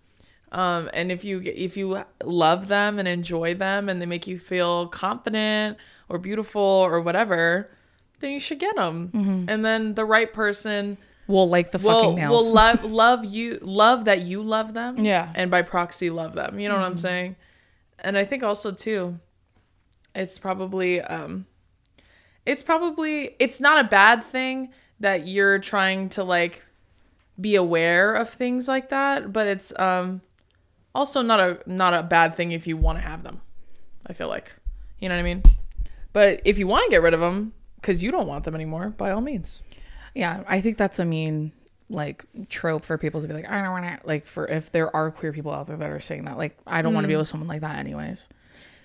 [0.54, 4.38] Um, and if you if you love them and enjoy them and they make you
[4.38, 7.72] feel confident or beautiful or whatever,
[8.20, 9.08] then you should get them.
[9.08, 9.48] Mm-hmm.
[9.48, 12.30] And then the right person will like the will fucking nails.
[12.30, 15.04] will love love you love that you love them.
[15.04, 15.24] Yeah.
[15.24, 15.32] Mm-hmm.
[15.34, 16.60] And by proxy love them.
[16.60, 17.34] You know what I'm saying?
[17.98, 19.18] And I think also too,
[20.14, 21.46] it's probably um
[22.46, 24.68] it's probably it's not a bad thing
[25.00, 26.64] that you're trying to like
[27.40, 30.20] be aware of things like that, but it's um
[30.94, 33.40] also not a not a bad thing if you want to have them.
[34.06, 34.54] I feel like.
[34.98, 35.42] You know what I mean?
[36.12, 37.52] But if you want to get rid of them
[37.82, 39.62] cuz you don't want them anymore, by all means.
[40.14, 41.52] yeah, I think that's a mean
[41.90, 44.94] like trope for people to be like, I don't want to like for if there
[44.94, 46.94] are queer people out there that are saying that, like I don't Mm.
[46.94, 48.28] want to be with someone like that anyways.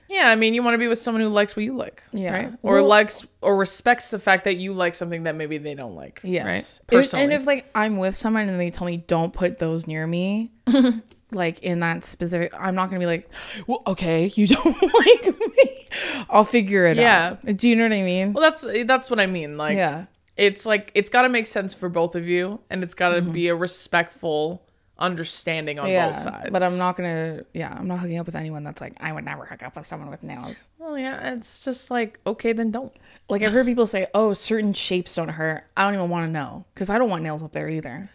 [0.09, 2.33] Yeah, I mean, you want to be with someone who likes what you like, Yeah.
[2.33, 2.53] right?
[2.63, 5.95] Or Well- likes or respects the fact that you like something that maybe they don't
[5.95, 6.45] like, Yes.
[6.45, 6.57] right?
[6.57, 9.85] If- Personally, and if like I'm with someone and they tell me don't put those
[9.85, 10.49] near me,
[11.31, 13.29] like in that specific, I'm not gonna be like,
[13.67, 15.87] well, okay, you don't like me.
[16.29, 17.01] I'll figure it out.
[17.01, 17.35] Yeah.
[17.47, 17.57] out.
[17.57, 18.33] Do you know what I mean?
[18.33, 19.57] well, that's that's what I mean.
[19.57, 20.05] Like, yeah.
[20.37, 23.21] it's like it's got to make sense for both of you, and it's got to
[23.21, 23.31] Mm-hmm.
[23.31, 24.63] be a respectful
[24.97, 26.09] understanding on Yeah.
[26.11, 26.49] both sides.
[26.51, 27.43] But I'm not gonna.
[27.53, 29.85] Yeah, I'm not hooking up with anyone that's like, I would never hook up with
[29.85, 30.67] someone with nails.
[30.77, 32.93] Well, yeah, it's just like okay, then don't.
[33.29, 35.63] Like I've heard people say, oh, certain shapes don't hurt.
[35.77, 38.09] I don't even want to know because I don't want nails up there either.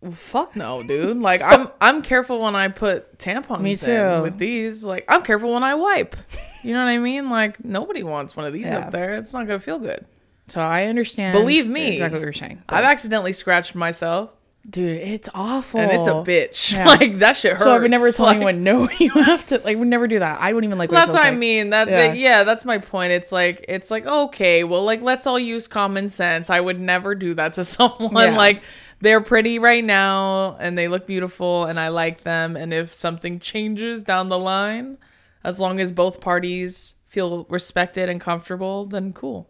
[0.00, 1.16] Well, fuck no, dude.
[1.20, 4.22] Like I'm I'm careful when I put tampons Me in too.
[4.22, 4.82] with these.
[4.84, 6.16] Like I'm careful when I wipe.
[6.62, 7.28] You know what I mean?
[7.30, 8.78] Like nobody wants one of these Yeah.
[8.80, 9.14] up there.
[9.14, 10.06] It's not gonna feel good.
[10.48, 11.36] So I understand.
[11.38, 11.92] Believe me.
[11.92, 12.62] exactly what you're saying.
[12.68, 14.30] I've accidentally scratched myself.
[14.68, 15.80] Dude, it's awful.
[15.80, 16.72] and it's a bitch.
[16.74, 16.84] Yeah.
[16.86, 17.62] Like that shit hurts.
[17.62, 18.88] So I would never tell Like, anyone no.
[18.98, 20.40] You have to like would never do that.
[20.40, 20.90] I wouldn't even like.
[20.90, 21.70] Well, that's what I mean.
[21.70, 22.04] That Yeah.
[22.06, 22.12] yeah.
[22.12, 23.12] yeah, that's my point.
[23.12, 26.50] It's like it's like okay, well, like let's all use common sense.
[26.50, 28.12] I would never do that to someone.
[28.32, 28.36] Yeah.
[28.36, 28.62] Like
[29.00, 32.56] they're pretty right now and they look beautiful and I like them.
[32.56, 34.98] And if something changes down the line,
[35.42, 39.48] as long as both parties feel respected and comfortable, then cool.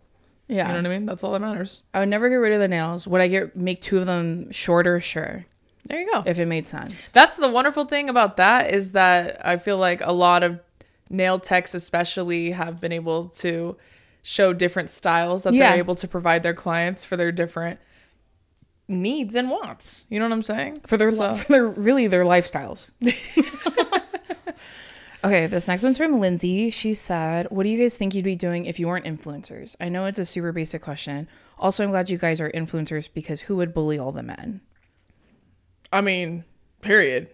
[0.49, 1.07] Yeah, You know what I mean?
[1.07, 1.83] That's all that matters.
[1.95, 3.07] I would never get rid of the nails.
[3.07, 4.99] Would I get make two of them shorter?
[4.99, 5.45] Sure,
[5.87, 6.23] There you go.
[6.27, 7.09] if it made sense.
[7.11, 10.59] That's the wonderful thing about that is that I feel like a lot of
[11.09, 13.77] nail techs, especially, have been able to
[14.23, 15.71] show different styles that Yeah.
[15.71, 17.79] they're able to provide their clients for their different
[18.90, 20.07] needs and wants.
[20.11, 20.79] You know what I'm saying?
[20.87, 22.90] for their So- for their really their lifestyles.
[25.24, 26.70] okay, this next one's from Lindsay.
[26.70, 29.88] She said, "What do you guys think you'd be doing if you weren't influencers?" I
[29.88, 31.29] know it's a super basic question.
[31.59, 34.61] Also, I'm glad you guys are influencers because who would bully all the men?
[35.92, 36.44] I mean,
[36.81, 37.29] period.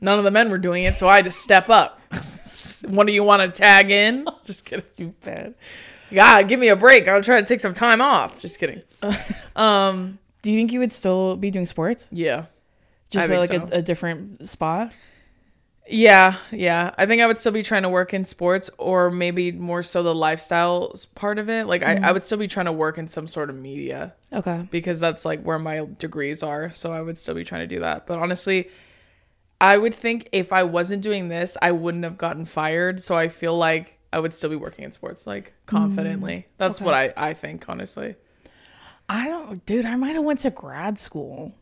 [0.00, 2.00] None of the men were doing it, so I had to step up.
[2.88, 4.26] One of you want to tag in?
[4.44, 4.84] Just kidding.
[4.94, 5.54] Stupid.
[6.12, 7.06] God, give me a break.
[7.08, 8.38] I'll try to take some time off.
[8.38, 8.82] Just kidding.
[9.56, 12.08] Um, Do you think you would still be doing sports?
[12.10, 12.46] yeah.
[13.10, 14.94] Just like think a, a different spot?
[15.86, 16.94] Yeah, yeah.
[16.96, 20.02] I think I would still be trying to work in sports or maybe more so
[20.02, 21.66] the lifestyle part of it.
[21.66, 22.12] Like I, I mm-hmm.
[22.14, 24.66] would still be trying to work in some sort of media Okay.
[24.70, 26.70] because that's like where my degrees are.
[26.70, 28.06] So I would still be trying to do that.
[28.06, 28.70] But honestly,
[29.60, 33.00] I would think if I wasn't doing this, I wouldn't have gotten fired.
[33.00, 36.36] So I feel like I would still be working in sports like confidently.
[36.36, 36.84] Mm, that's okay.
[36.86, 38.16] what I, I think, honestly.
[39.08, 39.86] I don't, dude.
[39.86, 41.52] I might have went to grad school.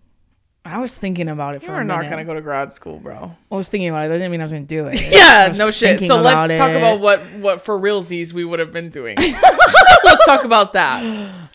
[0.65, 2.17] I was thinking about it for You're a not minute.
[2.17, 3.37] to go to grad school, bro.
[3.53, 4.09] I was thinking about it.
[4.09, 5.01] That didn't mean I was gonna do it.
[5.13, 6.01] Yeah, no shit.
[6.01, 6.77] So let's talk it.
[6.77, 9.17] about what what for realsies we would have been doing.
[10.05, 11.03] let's talk about that.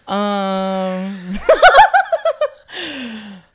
[0.07, 1.37] Um.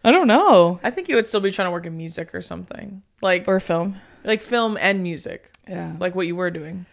[0.05, 0.79] I don't know.
[0.85, 3.03] I think you would still be trying to work in music or something.
[3.23, 3.97] Like Or film.
[4.25, 5.51] like film and music.
[5.67, 5.95] Yeah.
[5.99, 6.87] Like what you were doing.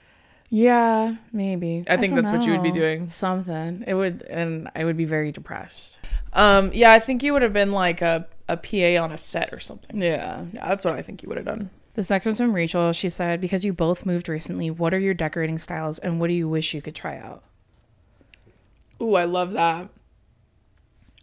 [0.54, 1.84] Yeah, maybe.
[1.88, 3.10] I think don't that's what you would be doing.
[3.10, 3.84] Something.
[3.88, 6.00] It would, and I would be very depressed.
[6.32, 9.52] Um yeah, I think you would have been like a, a PA on a set
[9.52, 10.00] or something.
[10.00, 10.46] Yeah.
[10.54, 11.72] Yeah, that's what I think you would have done.
[11.96, 12.94] This next one's from Rachel.
[12.94, 16.34] She said, "Because you both moved recently, what are your decorating styles, and what do
[16.34, 17.44] you wish you could try out?"
[19.02, 19.90] Ooh, I love that.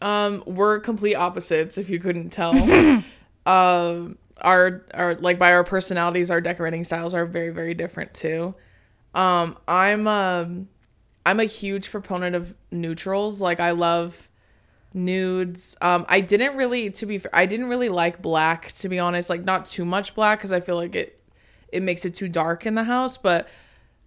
[0.03, 2.53] Um, we're complete opposites if you couldn't tell.
[3.47, 8.57] um our our like by our personalities, our decorating styles are very, very different too.
[9.15, 10.69] Um, I'm um
[11.27, 13.41] I'm a huge proponent of neutrals.
[13.41, 14.29] Like I love
[14.95, 15.77] nudes.
[15.81, 19.31] Um, I didn't really, to be fair, I didn't really like black to be honest.
[19.31, 21.21] Like not too much black because I feel like it
[21.73, 23.17] it makes it too dark in the house.
[23.17, 23.49] But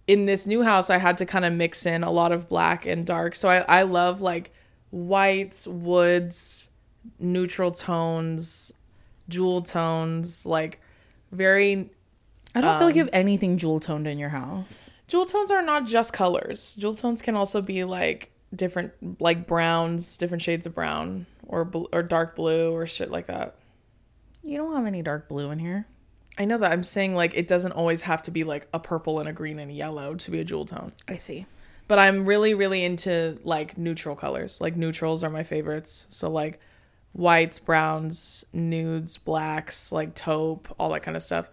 [0.06, 2.86] in this new house, I had to kind of mix in a lot of black
[2.86, 3.34] and dark.
[3.34, 4.52] So I I love like
[4.90, 6.70] whites, woods,
[7.18, 8.72] neutral tones,
[9.28, 10.80] jewel tones, like
[11.32, 11.90] very
[12.54, 14.90] I don't feel like you have anything jewel toned in your house.
[15.14, 16.74] Jewel tones are not just colors.
[16.74, 21.84] Jewel tones can also be like different, like browns, different shades of brown, or bl-
[21.92, 23.54] or dark blue, or shit like that.
[24.42, 25.86] You don't have any dark blue in here.
[26.36, 29.20] I know that I'm saying like it doesn't always have to be like a purple
[29.20, 30.90] and a green and a yellow to be a jewel tone.
[31.06, 31.46] I see.
[31.86, 34.60] But I'm really, really into like neutral colors.
[34.60, 36.08] Like neutrals are my favorites.
[36.10, 36.58] So like
[37.12, 41.50] whites, browns, nudes, blacks, like taupe, all that kind of stuff.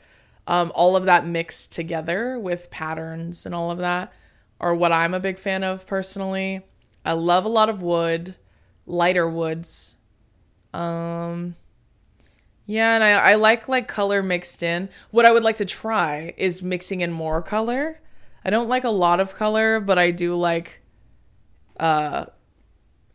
[0.48, 4.12] Um, all of that mixed together with patterns and all of that
[4.60, 6.62] are what I'm a big fan of personally.
[7.06, 8.36] I love a lot of wood,
[8.86, 9.96] lighter woods.
[10.74, 11.56] Um,
[12.66, 14.90] yeah, and I, I like like color mixed in.
[15.10, 18.00] What I would like to try is mixing in more color.
[18.46, 20.82] I don't like a lot of color, but I do like
[21.80, 22.26] uh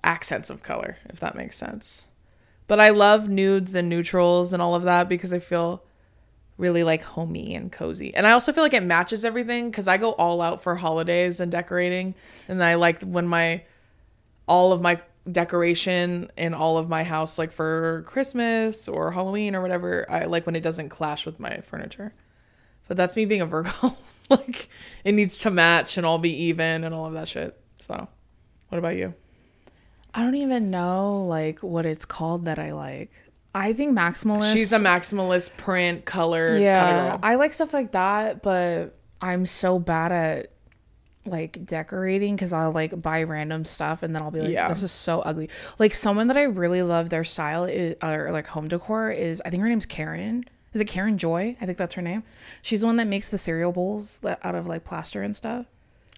[0.05, 2.09] accents of color, if that makes sense.
[2.67, 5.85] But I love nudes and neutrals and all of that because I feel
[6.59, 8.14] really like homey and cozy.
[8.14, 11.40] And I also feel like it matches everything cuz I go all out for holidays
[11.40, 12.14] and decorating
[12.49, 13.62] and I like when my
[14.49, 19.61] all of my decoration in all of my house like for Christmas or Halloween or
[19.61, 22.14] whatever, I like when it doesn't clash with my furniture.
[22.88, 23.97] But that's me being a Virgo.
[24.31, 24.69] like
[25.05, 27.59] it needs to match and all be even and all of that shit.
[27.81, 28.09] So,
[28.69, 29.14] what about you?
[30.14, 33.12] I don't even know like what it's called that I like.
[33.57, 34.53] I think maximalist.
[34.53, 37.19] She's a maximalist print color yeah.
[37.23, 40.53] I like stuff like that, but I'm so bad at
[41.25, 44.69] like decorating because I'll like buy random stuff and then I'll be like, Yeah.
[44.69, 45.49] this is so ugly.
[45.79, 49.49] Like someone that I really love their style is, or like home decor is I
[49.49, 50.45] think her name's Karen.
[50.75, 51.57] Is it Karen Joy?
[51.59, 52.25] I think that's her name.
[52.61, 55.64] She's the one that makes the cereal bowls that, out of like plaster and stuff.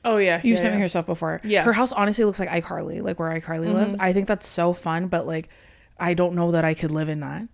[0.05, 1.41] Oh yeah, You've yeah, sent me her stuff before.
[1.45, 1.63] Yeah.
[1.63, 3.75] Her house honestly looks like iCarly, like where iCarly mm-hmm.
[3.75, 3.97] lived.
[4.01, 5.49] I think that's so fun, but like
[5.99, 7.49] I don't know that I could live in that.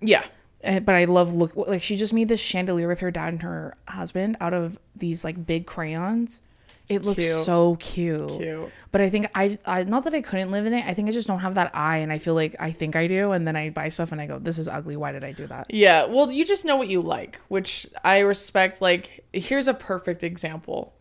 [0.00, 0.24] Yeah,
[0.62, 3.42] Eh, But I love look like she just made this chandelier with her dad and
[3.42, 6.40] her husband out of these like big crayons.
[6.88, 7.44] It looks Cute.
[7.44, 8.28] so cute.
[8.30, 8.68] Cute.
[8.90, 10.84] But I think I, I not that I couldn't live in it.
[10.84, 13.06] I think I just don't have that eye, and I feel like I think I
[13.06, 14.96] do, and then I buy stuff and I go, "This is ugly.
[14.96, 18.18] Why did I do that?" Yeah, well, you just know what you like, which I
[18.18, 18.82] respect.
[18.82, 20.92] Like, here's a perfect example.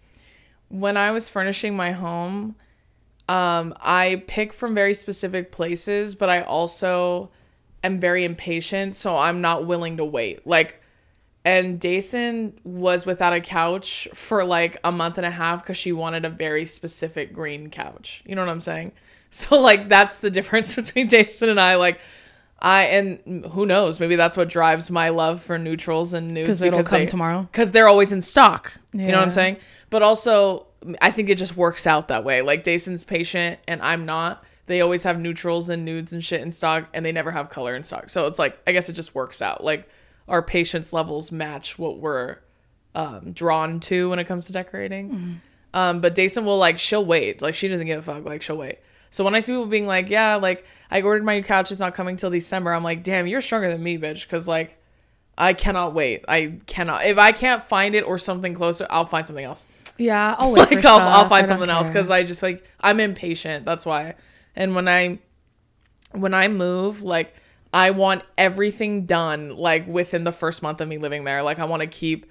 [0.68, 2.56] When I was furnishing my home,
[3.30, 7.30] um, I pick from very specific places, but I also
[7.84, 10.48] am very impatient, so I'm not willing to wait.
[10.48, 10.82] Like,
[11.46, 15.92] and Deison was without a couch for like a month and a half because she
[15.92, 18.24] wanted a very specific green couch.
[18.26, 18.92] You know what I'm saying?
[19.32, 21.76] So like that's the difference between Deison and I.
[21.76, 22.00] Like
[22.60, 26.64] I and who knows, maybe that's what drives my love for neutrals and nudes 'Cause
[26.64, 27.44] it'll come they, tomorrow.
[27.44, 28.74] Because they're always in stock.
[28.92, 29.58] You know what I'm saying?
[29.92, 30.66] But also,
[31.02, 32.42] I think it just works out that way.
[32.42, 34.44] Like Deison's patient and I'm not.
[34.68, 37.76] They always have neutrals and nudes and shit in stock, and they never have color
[37.76, 38.10] in stock.
[38.10, 39.64] So it's like I guess it just works out.
[39.64, 39.90] Like
[40.28, 42.38] our patience levels match what we're
[42.94, 45.10] um, drawn to when it comes to decorating.
[45.74, 47.42] Um, but Deison will like she'll wait.
[47.42, 48.26] Like she doesn't give a fuck.
[48.26, 48.80] Like she'll wait.
[49.12, 51.80] So when I see people being like, yeah, like I ordered my new couch, it's
[51.80, 52.72] not coming till December.
[52.72, 54.24] I'm like, damn, you're stronger than me, bitch.
[54.24, 54.78] Because like
[55.38, 56.26] I cannot wait.
[56.28, 57.06] I cannot.
[57.06, 59.66] If I can't find it or something closer, I'll find something else.
[60.00, 60.72] Yeah, I'll wait.
[60.72, 63.66] Like I'll, I'll find something else because I just like I'm impatient.
[63.66, 64.16] That's why.
[64.56, 65.20] And when I
[66.14, 67.36] when I move, like
[67.74, 71.44] I want everything done like within the first month of me living there.
[71.44, 72.26] Like I want to keep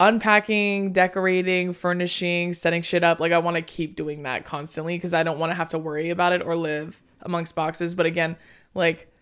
[0.00, 3.20] unpacking, decorating, furnishing, setting shit up.
[3.20, 5.78] Like I want to keep doing that constantly because I don't want to have to
[5.78, 7.94] worry about it or live amongst boxes.
[7.94, 8.36] But again,
[8.74, 9.13] like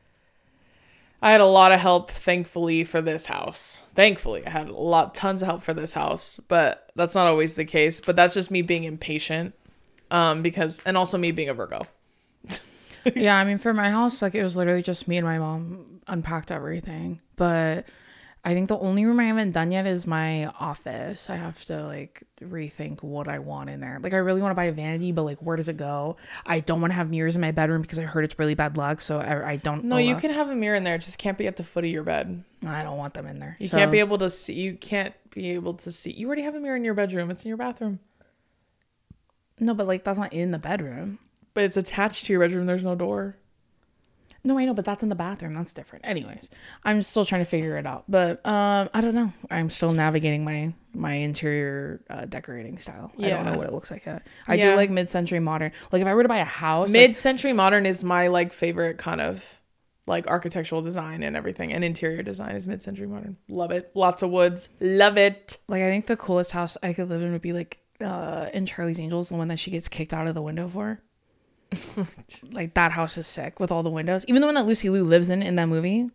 [1.23, 3.85] I had a lot of help thankfully for this house.
[3.95, 7.55] Thankfully, I had a lot tons of help for this house, but that's not always
[7.55, 9.55] the case, but that's just me being impatient.
[10.11, 11.83] Um because and also me being a Virgo.
[13.15, 16.01] yeah, I mean, for my house, like it was literally just me and my mom
[16.09, 17.21] unpacked everything.
[17.37, 17.87] But
[18.45, 21.31] I think the only room I haven't done yet is my office.
[21.31, 24.01] I have to like rethink what I want in there.
[24.03, 26.17] Like, I really want to buy a vanity, but like, where does it go?
[26.45, 28.77] I don't want to have mirrors in my bedroom because I heard it's really bad
[28.77, 29.01] luck.
[29.01, 29.85] So I, I don't.
[29.85, 30.97] No, you can have a mirror in there.
[30.97, 32.43] It just can't be at the foot of your bed.
[32.67, 33.57] I don't want them in there.
[33.61, 34.55] You So- can't be able to see.
[34.55, 36.11] You can't be able to see.
[36.11, 37.31] You already have a mirror in your bedroom.
[37.31, 38.01] It's in your bathroom,
[39.61, 41.21] No, but like that's not in the bedroom.
[41.55, 42.67] but it's attached to your bedroom.
[42.67, 43.37] There's no door.
[44.45, 45.53] No, I know, but that's in the bathroom.
[45.55, 46.05] That's different.
[46.05, 46.51] Anyways,
[46.85, 48.05] I'm still trying to figure it out.
[48.09, 49.33] But um, I don't know.
[49.51, 53.13] I'm still navigating my my interior uh, decorating style.
[53.19, 54.27] I don't know what it looks like yet.
[54.49, 54.71] I Yeah.
[54.73, 55.73] do like mid-century modern.
[55.93, 59.21] Like if I were to buy a house, Mid-century modern is my like favorite kind
[59.21, 59.61] of
[60.09, 63.37] like architectural design and everything, and interior design is mid-century modern.
[63.49, 63.93] Love it.
[63.95, 64.69] Lots of woods.
[64.81, 65.59] Love it.
[65.69, 68.67] like I think the coolest house I could live in would be like uh in
[68.67, 71.01] Charlie's Angels, the one that she gets kicked out of the window for.
[72.53, 74.25] like that house is sick with all the windows.
[74.29, 76.11] Even the one that Lucy Liu lives in in that movie,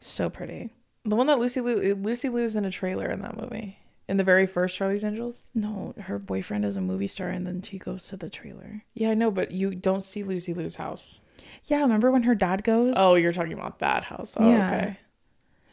[0.00, 0.70] so pretty.
[1.04, 3.78] The one that Lucy Liu Lucy Liu is in a trailer in that movie.
[4.08, 5.48] In the very first Charlie's Angels.
[5.54, 8.82] No, her boyfriend is a movie star, and then she goes to the trailer.
[8.94, 11.20] Yeah, I know, but you don't see Lucy Liu's house.
[11.64, 12.94] Yeah, remember when her dad goes?
[12.96, 14.34] Oh, you're talking about that house.
[14.40, 14.66] Oh, Yeah.
[14.68, 14.98] okay.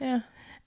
[0.01, 0.19] Yeah.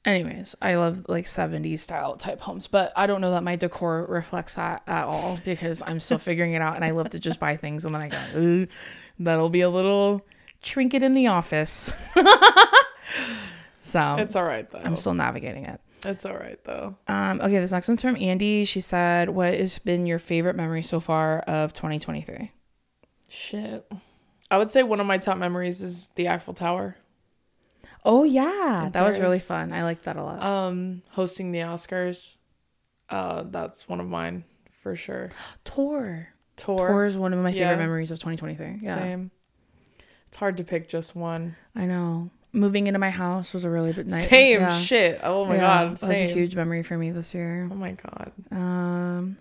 [0.04, 4.06] Anyways, I love like 70s style type homes, but I don't know that my decor
[4.08, 7.40] reflects that at all because I'm still figuring it out and I love to just
[7.40, 8.66] buy things and then I go,
[9.18, 10.24] that'll be a little
[10.62, 11.92] trinket in the office.
[13.78, 14.80] so It's all right though.
[14.82, 15.80] I'm still navigating it.
[16.06, 16.96] It's all right though.
[17.08, 18.64] Um, okay, this next one's from Andy.
[18.64, 22.52] She said, What has been your favorite memory so far of 2023?
[23.28, 23.90] Shit.
[24.50, 26.96] I would say one of my top memories is the Eiffel Tower.
[28.04, 28.88] Oh, yeah.
[28.92, 29.72] That was really fun.
[29.72, 30.42] I liked that a lot.
[30.42, 32.36] Um, hosting the Oscars.
[33.10, 34.44] Uh, that's one of mine
[34.82, 35.30] for sure.
[35.64, 36.28] Tour.
[36.56, 36.88] Tour.
[36.88, 37.76] Tour is one of my favorite Yeah.
[37.76, 38.80] memories of 2023.
[38.82, 38.96] Yeah.
[38.98, 39.30] Same.
[40.28, 41.56] It's hard to pick just one.
[41.74, 42.30] I know.
[42.52, 44.28] Moving into my house was a really big night.
[44.28, 44.78] Same yeah.
[44.78, 45.20] shit.
[45.22, 45.96] Oh my Yeah, god.
[45.98, 47.68] That was a huge memory for me this year.
[47.70, 48.32] Oh my god.
[48.50, 49.36] Um,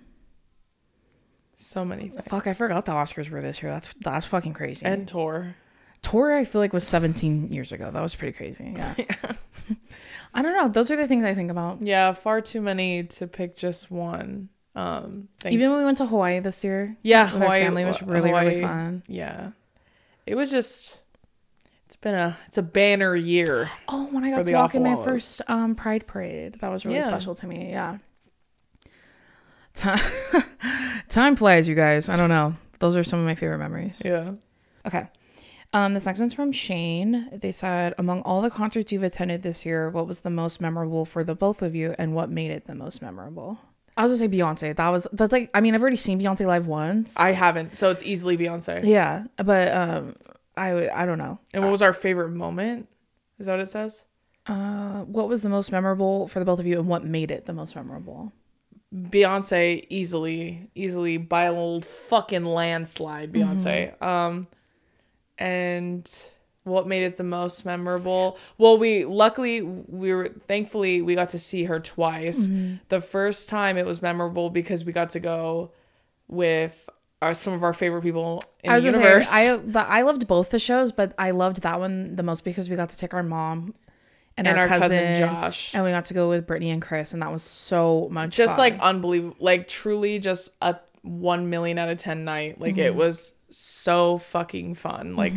[1.56, 2.24] So many things.
[2.28, 3.72] fuck, I forgot the Oscars were this year.
[3.72, 4.86] That's that's fucking crazy.
[4.86, 5.56] And tour.
[6.02, 7.90] Tour, I feel like was 17 years ago.
[7.92, 8.74] That was pretty crazy.
[8.76, 8.94] Yeah.
[10.34, 10.68] I don't know.
[10.70, 11.82] Those are the things I think about.
[11.82, 14.50] Yeah, far too many to pick just one.
[14.76, 18.20] Um, Even when we went to Hawaii this year, yeah, Hawaii our family was Hawaii-
[18.22, 19.02] really really fun.
[19.08, 19.52] Yeah,
[20.26, 21.00] it was just.
[21.88, 23.70] It's been a it's a banner year.
[23.88, 26.98] Oh, when I got to walk in my first um Pride parade, that was really
[27.00, 27.08] Yeah.
[27.08, 27.72] special to me.
[27.72, 27.98] Yeah.
[29.74, 30.00] Time,
[31.10, 32.10] time flies, you guys.
[32.10, 32.54] I don't know.
[32.80, 34.02] Those are some of my favorite memories.
[34.04, 34.34] Yeah.
[34.86, 35.08] Okay.
[35.78, 37.30] Um, this next one's from Shane.
[37.32, 41.06] They said, among all the concerts you've attended this year, what was the most memorable
[41.06, 43.60] for the both of you, and what made it the most memorable?
[43.96, 44.76] I was gonna say Beyonce.
[44.76, 47.16] That was that's like I mean I've already seen Beyonce live once.
[47.18, 48.82] I haven't, so it's easily Beyonce.
[48.86, 50.16] yeah, but um,
[50.56, 51.40] I would- I don't know.
[51.54, 52.88] And what was our favorite moment?
[53.40, 54.04] Is that what it says?
[54.48, 57.46] Uh, what was the most memorable for the both of you, and what made it
[57.46, 58.32] the most memorable?
[58.96, 63.32] Beyonce easily, easily by a little fucking landslide.
[63.34, 64.00] Beyonce.
[64.02, 64.48] Um,
[65.38, 66.10] and
[66.64, 68.38] what made it the most memorable?
[68.58, 72.48] Well, we luckily we were thankfully we got to see her twice.
[72.48, 72.76] Mm-hmm.
[72.90, 75.72] The first time it was memorable because we got to go
[76.28, 76.90] with
[77.22, 79.30] our, some of our favorite people in I was the universe.
[79.30, 82.44] say I the, I loved both the shows, but I loved that one the most
[82.44, 83.74] because we got to take our mom
[84.36, 85.74] and, and our, cousin, Josh.
[85.74, 88.56] and we got to go with Brittany and Chris, and that was so much just
[88.56, 88.60] fun.
[88.60, 93.00] like unbelievable like truly just a 1 million out of 10 night like it mm-hmm.
[93.00, 95.16] was so fucking fun.
[95.16, 95.34] Like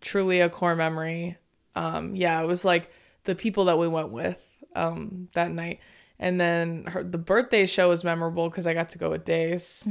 [0.00, 1.36] truly a core memory.
[1.74, 2.90] Um yeah it was like
[3.24, 5.80] the people that we went with um that night.
[6.18, 9.84] And then her the birthday show was memorable because i got to go with days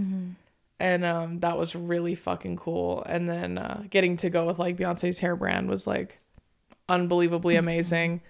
[0.80, 3.04] and um that was really fucking cool.
[3.06, 6.20] And then uh getting to go with like beyonce's hair brand was like
[6.90, 8.22] unbelievably amazing.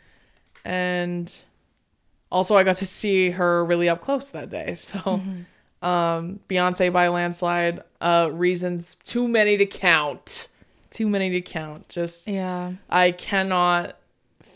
[0.65, 1.33] And
[2.31, 4.73] also I got to see her really up close that day.
[4.75, 5.21] So
[5.81, 10.47] um Beyonce by landslide, uh reasons too many to count.
[10.89, 11.89] Too many to count.
[11.89, 12.73] Just yeah.
[12.89, 13.97] I cannot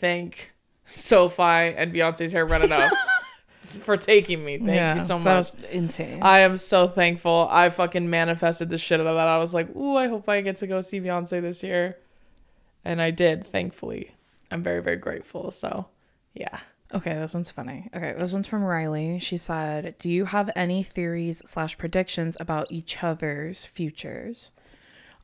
[0.00, 0.52] thank
[0.86, 2.92] SoFi and Beyonce's hair brand enough
[3.82, 4.58] for taking me.
[4.58, 5.36] Thank yeah, you so That much.
[5.36, 6.22] was insane.
[6.22, 7.48] I am so thankful.
[7.50, 9.28] I fucking manifested the shit out of that.
[9.28, 11.98] I was like, ooh, I hope I get to go see Beyonce this year.
[12.84, 14.10] And I did, thankfully.
[14.50, 15.50] I'm very, very grateful.
[15.50, 15.86] So
[16.34, 16.58] yeah.
[16.94, 17.88] Okay, this one's funny.
[17.94, 19.18] Okay, this one's from Riley.
[19.18, 24.52] She said, "Do you have any theories slash predictions about each other's futures?"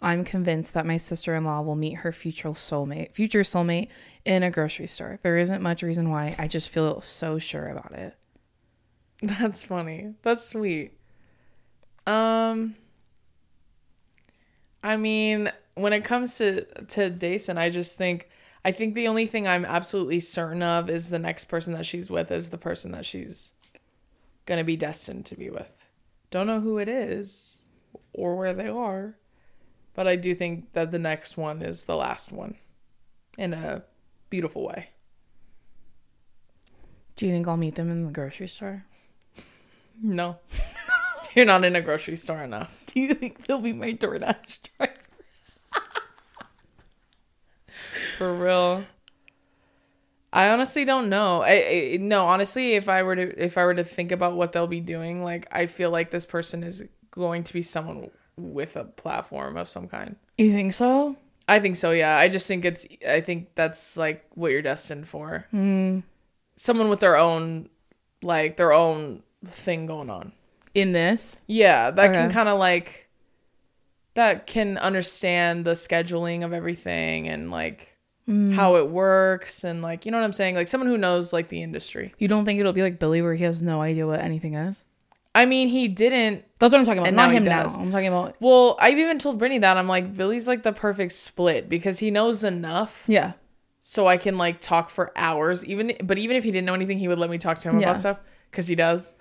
[0.01, 3.89] I'm convinced that my sister-in-law will meet her future soulmate, future soulmate,
[4.25, 5.19] in a grocery store.
[5.23, 6.37] There isn't much reason why.
[6.39, 8.15] I just feel so sure about it.
[9.23, 10.15] That's funny.
[10.23, 10.93] That's sweet.
[12.07, 12.77] Um
[14.83, 18.29] I mean, when it comes to to Deison, I just think
[18.65, 22.11] I think the only thing I'm absolutely certain of is the next person that she's
[22.11, 23.53] with is the person that she's
[24.47, 25.87] gonna be destined to be with.
[26.31, 27.69] Don't know who it is
[28.13, 29.17] or where they are,
[29.95, 32.57] but I do think that the next one is the last one
[33.37, 33.85] in a
[34.31, 34.91] beautiful way.
[37.17, 38.85] Do you think I'll meet them in the grocery store?
[40.03, 40.39] No.
[41.35, 42.83] You're not in a grocery store enough.
[42.87, 44.95] Do you think they'll be my DoorDash driver?
[48.19, 48.85] For real.
[50.33, 51.43] I honestly don't know.
[51.43, 54.53] I, I no, honestly, if I were to if I were to think about what
[54.53, 58.77] they'll be doing, like I feel like this person is going to be someone with
[58.77, 60.17] a platform of some kind.
[60.37, 61.17] You think so?
[61.47, 62.17] I think so, yeah.
[62.17, 65.47] I just think it's I think that's like what you're destined for.
[65.55, 66.03] Mm.
[66.57, 67.71] Someone with their own
[68.21, 70.33] like their own thing going on.
[70.75, 71.37] In this?
[71.47, 73.09] Yeah, that can kind of like
[74.15, 77.98] that can understand the scheduling of everything and like
[78.29, 78.53] Mm.
[78.53, 80.55] how it works and like you know what I'm saying?
[80.55, 82.13] Like someone who knows like the industry.
[82.19, 84.85] You don't think it'll be like Billy where he has no idea what anything is?
[85.35, 86.45] I mean, he didn't.
[86.59, 87.15] That's what I'm talking about.
[87.15, 87.63] Not him now.
[87.65, 87.79] does.
[87.79, 91.13] I'm talking about Well, I've even told Brittany that I'm like Billy's like the perfect
[91.13, 93.33] split because he knows enough yeah.
[93.81, 95.65] so I can like talk for hours.
[95.65, 97.79] Even but even if he didn't know anything, he would let me talk to him
[97.79, 97.91] Yeah.
[97.91, 98.19] about stuff
[98.51, 99.15] because he does.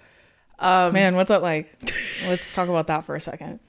[0.60, 1.72] Um, Man, what's that like?
[2.28, 3.60] Let's talk about that for a second.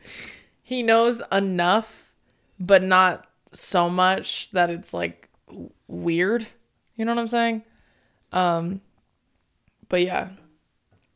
[0.65, 2.15] he knows enough,
[2.59, 5.18] but not so much that it's like
[5.87, 6.47] weird.
[6.97, 7.63] You know what I'm saying?
[8.33, 8.81] Um,
[9.89, 10.31] but yeah,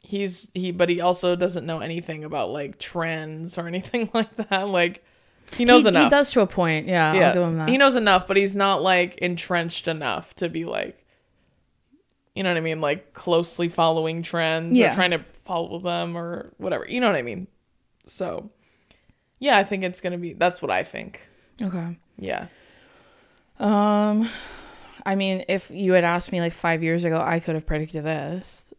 [0.01, 4.69] he's he, but he also doesn't know anything about like trends or anything like that.
[4.69, 5.05] Like
[5.57, 6.05] he knows he, enough.
[6.05, 6.87] He does to a point.
[6.89, 7.69] Yeah, yeah, I'll give him that.
[7.69, 11.05] he knows enough, but he's not like entrenched enough to be like,
[12.35, 12.81] you know what I mean?
[12.81, 14.93] Like closely following trends Yeah.
[14.93, 16.87] or trying to follow them or whatever.
[16.89, 17.49] You know what I mean?
[18.07, 18.51] So,
[19.39, 20.33] yeah, I think it's gonna be.
[20.33, 21.29] That's what I think.
[21.61, 21.99] okay.
[22.17, 22.47] Yeah.
[23.63, 24.29] Um,
[25.07, 28.05] I mean, if you had asked me like five years ago, I could have predicted
[28.05, 28.73] this.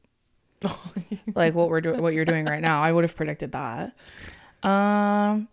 [1.35, 3.95] like what we're doing, what you're doing right now, I would have predicted that.
[4.61, 5.47] Um,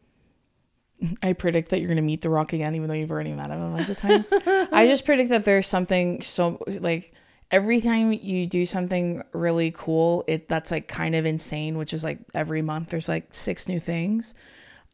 [1.22, 3.61] I predict that you're gonna meet The Rock again, even though you've already met him
[3.61, 4.33] a bunch of times.
[4.47, 7.12] I just predict that there's something so like
[7.51, 12.05] every time you do something really cool, it that's like kind of insane, which is
[12.05, 14.35] like every month there's like six new things.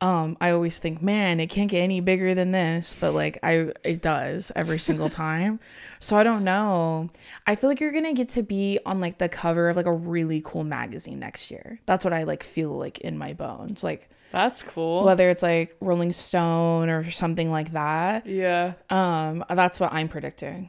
[0.01, 3.73] Um, I always think, man, it can't get any bigger than this, but like I
[3.83, 5.59] it does every single time.
[6.01, 7.09] So I don't know.
[7.47, 9.93] I feel like you're gonna get to be on like the cover of like a
[9.93, 11.81] really cool magazine next year.
[11.87, 13.83] That's what I like feel like in my bones.
[13.83, 15.03] Like That's cool.
[15.03, 18.27] whether it's like Rolling Stone or something like that.
[18.27, 20.69] yeah, Um, that's what I'm predicting.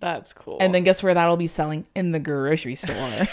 [0.00, 0.58] That's cool.
[0.60, 2.94] And then guess where that'll be selling in the grocery store.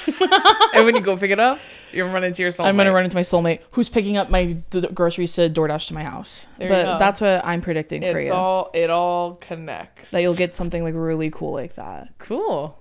[0.74, 1.59] and when you go pick it up,
[1.91, 2.66] you're running into your soulmate.
[2.66, 5.93] I'm gonna run into my soulmate who's picking up my d- groceries to DoorDash to
[5.93, 6.47] my house.
[6.57, 8.34] There you but that's what I'm predicting for It's you.
[8.34, 10.11] all it all connects.
[10.11, 12.80] that you'll get something like really cool like that cool.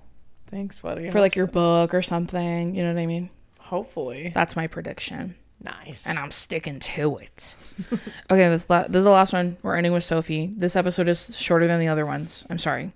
[0.51, 1.09] Thanks, buddy.
[1.09, 1.51] For like your so.
[1.53, 2.75] book or something.
[2.75, 3.29] You know what I mean?
[3.59, 4.31] Hopefully.
[4.33, 6.05] That's my prediction, Nice.
[6.07, 7.55] and I'm sticking to it.
[8.31, 9.57] okay, this la- this is the last one.
[9.63, 10.51] We're ending with Sophie.
[10.55, 12.45] This episode is shorter than the other ones.
[12.49, 12.91] I'm sorry,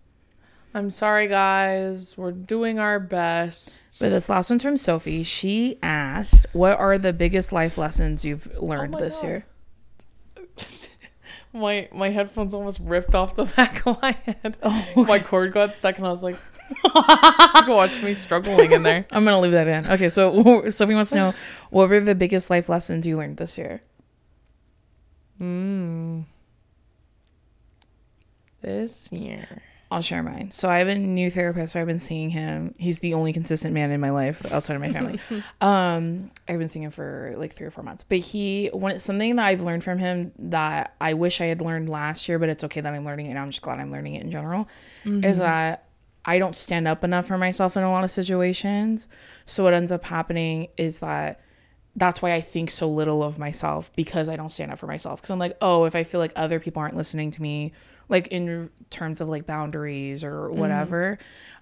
[0.73, 2.15] I'm sorry, guys.
[2.17, 3.85] We're doing our best.
[3.99, 5.23] but this last one's from Sophie.
[5.23, 9.27] She asked, "What are the biggest life lessons you've learned my this God.
[9.27, 9.45] year?"
[11.51, 14.55] My my headphones almost ripped off the back of my head.
[14.61, 16.35] Oh, My cord got stuck, and I was like,
[16.69, 19.07] you can watch me struggling in there.
[19.11, 19.87] I'm gonna leave that in.
[19.87, 21.33] Okay, so Sophie wants to know
[21.71, 23.81] what were the biggest life lessons you learned this year.
[25.41, 26.25] Mm.
[28.61, 29.63] This year.
[29.91, 30.51] I'll share mine.
[30.53, 31.75] So I have a new therapist.
[31.75, 32.75] I've been seeing him.
[32.77, 35.19] He's the only consistent man in my life outside of my family.
[35.61, 38.05] um, I've been seeing him for like three or four months.
[38.07, 42.29] But he, something that I've learned from him that I wish I had learned last
[42.29, 43.29] year, but it's okay that I'm learning it.
[43.31, 44.67] And I'm just glad I'm learning it in general.
[45.23, 45.89] Is that
[46.23, 49.07] I don't stand up enough for myself in a lot of situations.
[49.45, 51.41] So what ends up happening is that
[51.95, 55.19] that's why I think so little of myself because I don't stand up for myself.
[55.21, 57.73] Because I'm like, oh, if I feel like other people aren't listening to me,
[58.09, 61.17] like in terms of like boundaries or whatever,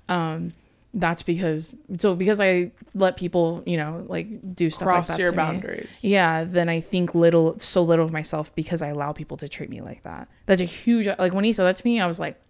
[0.09, 0.53] um,
[0.93, 5.23] that's because so because I let people, you know, like do stuff Cross like that
[5.23, 6.03] your to me, boundaries.
[6.03, 9.69] yeah, then I think little, so little of myself because I allow people to treat
[9.69, 10.27] me like that.
[10.47, 12.41] That's a huge like when he said that to me, I was like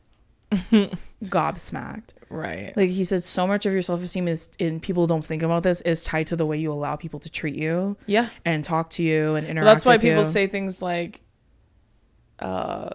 [1.25, 2.13] gobsmacked.
[2.29, 2.75] Right.
[2.75, 5.63] Like he said, so much of your self esteem is, in people don't think about
[5.63, 8.29] this, is tied to the way you allow people to treat you yeah.
[8.45, 9.65] and talk to you and interact.
[9.65, 10.23] Well, that's why people you.
[10.23, 11.21] say things like,
[12.39, 12.89] uh,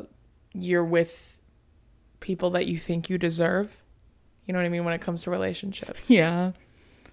[0.55, 1.41] you're with
[2.21, 3.83] people that you think you deserve.
[4.47, 6.09] You know what I mean when it comes to relationships.
[6.11, 6.53] yeah.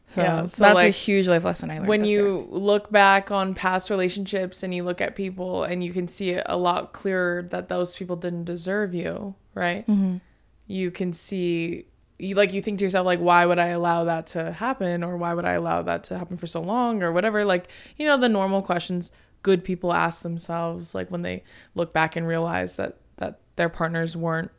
[0.08, 1.88] So, Yeah, so, that's a huge life lesson I learned.
[1.88, 2.26] when this year.
[2.26, 6.32] you look back on past relationships and you look at people and you can see
[6.32, 9.86] it a lot clearer that those people didn't deserve you, right?
[9.86, 10.18] Mm-hmm.
[10.66, 11.86] You can see
[12.18, 15.16] you like you think to yourself like why would I allow that to happen or
[15.16, 18.18] why would I allow that to happen for so long or whatever like you know
[18.18, 19.10] the normal questions
[19.42, 21.44] good people ask themselves like when they
[21.76, 24.52] look back and realize that that their partners weren't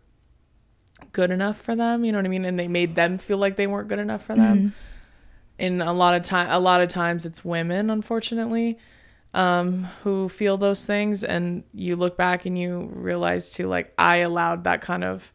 [1.12, 2.44] good enough for them, you know what I mean?
[2.44, 4.68] And they made them feel like they weren't good enough for them Mm-hmm.
[5.58, 8.78] and a lot of time a lot of times it's women unfortunately
[9.34, 14.16] um who feel those things and you look back and you realize too like i
[14.18, 15.32] allowed that kind of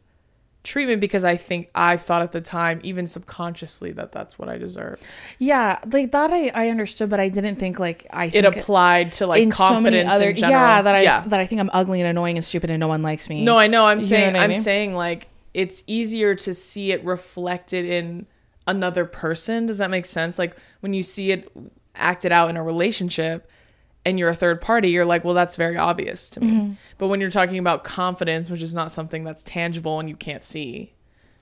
[0.66, 4.58] treatment because i think i thought at the time even subconsciously that that's what i
[4.58, 5.00] deserve.
[5.38, 9.12] yeah, like that I, I understood, but I didn't think like I it think applied
[9.12, 11.60] to like in so many other in general yeah that I yeah that I think
[11.60, 13.42] I'm ugly and annoying and stupid and no one likes me.
[13.44, 14.60] no i know i'm You know saying what I i'm mean?
[14.62, 18.26] saying like it's easier to see it reflected in
[18.66, 21.50] another person does that make sense like when you see it
[21.94, 23.48] acted out in a relationship
[24.06, 26.72] and you're a third party you're like well that's very obvious to me Mm-hmm.
[26.98, 30.42] but when you're talking about confidence which is not something that's tangible and you can't
[30.42, 30.94] see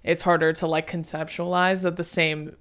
[0.02, 2.56] it's harder to like conceptualize that the same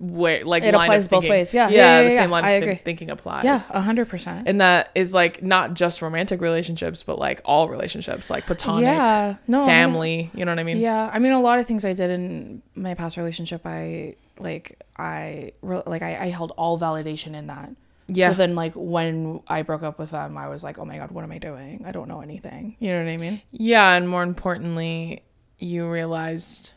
[0.00, 1.52] way like It line of applies both ways.
[1.54, 1.68] Yeah.
[1.68, 2.74] yeah, Yeah, yeah, the yeah, same line I of agree.
[2.76, 4.48] thinking applies yeah, a hundred percent.
[4.48, 9.36] and that is like not just romantic relationships but like all relationships like platonic Yeah,
[9.46, 11.92] no, family you know what i mean Yeah, I mean, a lot of things I
[11.92, 17.46] did in my past relationship, I like, I like, I, I held all validation in
[17.48, 17.70] that.
[18.16, 18.30] Yeah.
[18.30, 21.10] So then, like, when I broke up with them, I was like, oh my god,
[21.10, 21.84] what am I doing?
[21.86, 22.76] I don't know anything.
[22.78, 23.42] You know what I mean?
[23.50, 25.22] Yeah, and more importantly,
[25.58, 26.72] you realized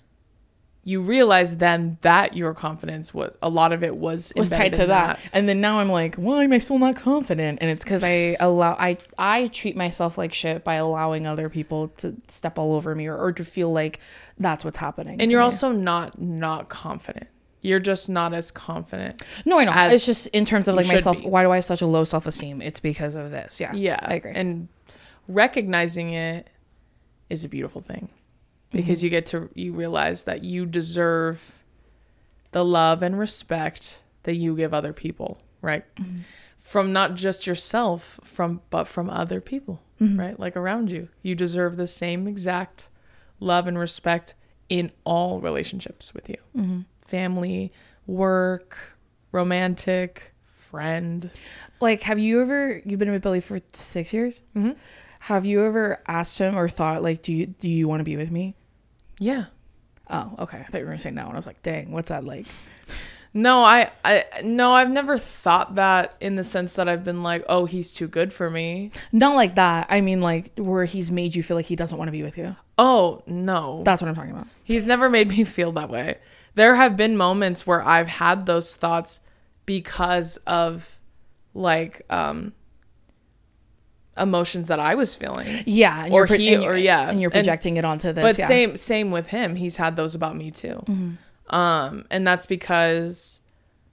[0.88, 4.84] you realized then that your confidence was a lot of it was was tied to
[4.84, 5.20] in that.
[5.34, 7.58] And then now I'm like, why am I still not confident?
[7.60, 11.88] And it's because I allow I I treat myself like shit by allowing other people
[11.98, 14.00] to step all over me or, or to feel like
[14.38, 15.20] that's what's happening.
[15.20, 15.46] And you're me.
[15.46, 17.28] also not not confident.
[17.66, 19.22] You're just not as confident.
[19.46, 19.74] no, I know.
[19.94, 21.22] it's just in terms of like myself.
[21.22, 21.28] be.
[21.28, 22.62] Why do I have such a low self esteem?
[22.62, 23.60] It's because of this.
[23.60, 23.74] Yeah.
[23.74, 24.34] Yeah, I agree.
[24.36, 24.68] And
[25.28, 26.48] recognizing it
[27.30, 28.10] is a beautiful thing
[28.72, 29.06] because Mm-hmm.
[29.06, 31.56] you get to you realize that you deserve
[32.52, 35.84] the love and respect that you give other people, right?
[35.96, 36.20] Mm-hmm.
[36.58, 40.20] From not just yourself, from but from other people, Mm-hmm.
[40.20, 40.40] right?
[40.40, 41.08] Like around you.
[41.22, 42.90] You deserve the same exact
[43.40, 44.36] love and respect
[44.68, 46.84] in all relationships with you.
[47.06, 47.72] Family,
[48.08, 48.78] work,
[49.32, 51.30] romantic, friend.
[51.80, 52.82] like, have you ever?
[52.86, 54.42] You've been with Billy for six years.
[54.56, 54.72] Mm-hmm.
[55.20, 58.18] Have you ever asked him or thought like, do you do you want to be
[58.18, 58.56] with me?
[59.20, 59.46] Yeah.
[60.10, 60.58] Oh, okay.
[60.60, 62.46] I thought you were gonna say no, and I was like, dang, what's that like?
[63.34, 67.44] No, I, I, no, I've never thought that in the sense that I've been like,
[67.50, 68.92] oh, he's too good for me.
[69.12, 69.88] Not like that.
[69.90, 72.38] I mean, like where he's made you feel like he doesn't want to be with
[72.38, 72.56] you.
[72.78, 74.48] Oh no, That's what I'm talking about.
[74.64, 76.18] he's never made me feel that way.
[76.56, 79.20] There have been moments where I've had those thoughts
[79.66, 81.00] because of
[81.54, 82.54] like um
[84.18, 85.64] emotions that I was feeling.
[85.66, 87.10] Yeah, and Or you're pro- he- and or yeah.
[87.10, 88.24] and you're And- projecting it onto this.
[88.24, 88.48] but yeah.
[88.48, 90.82] same same with him he's had those about me too
[91.50, 93.42] um and that's because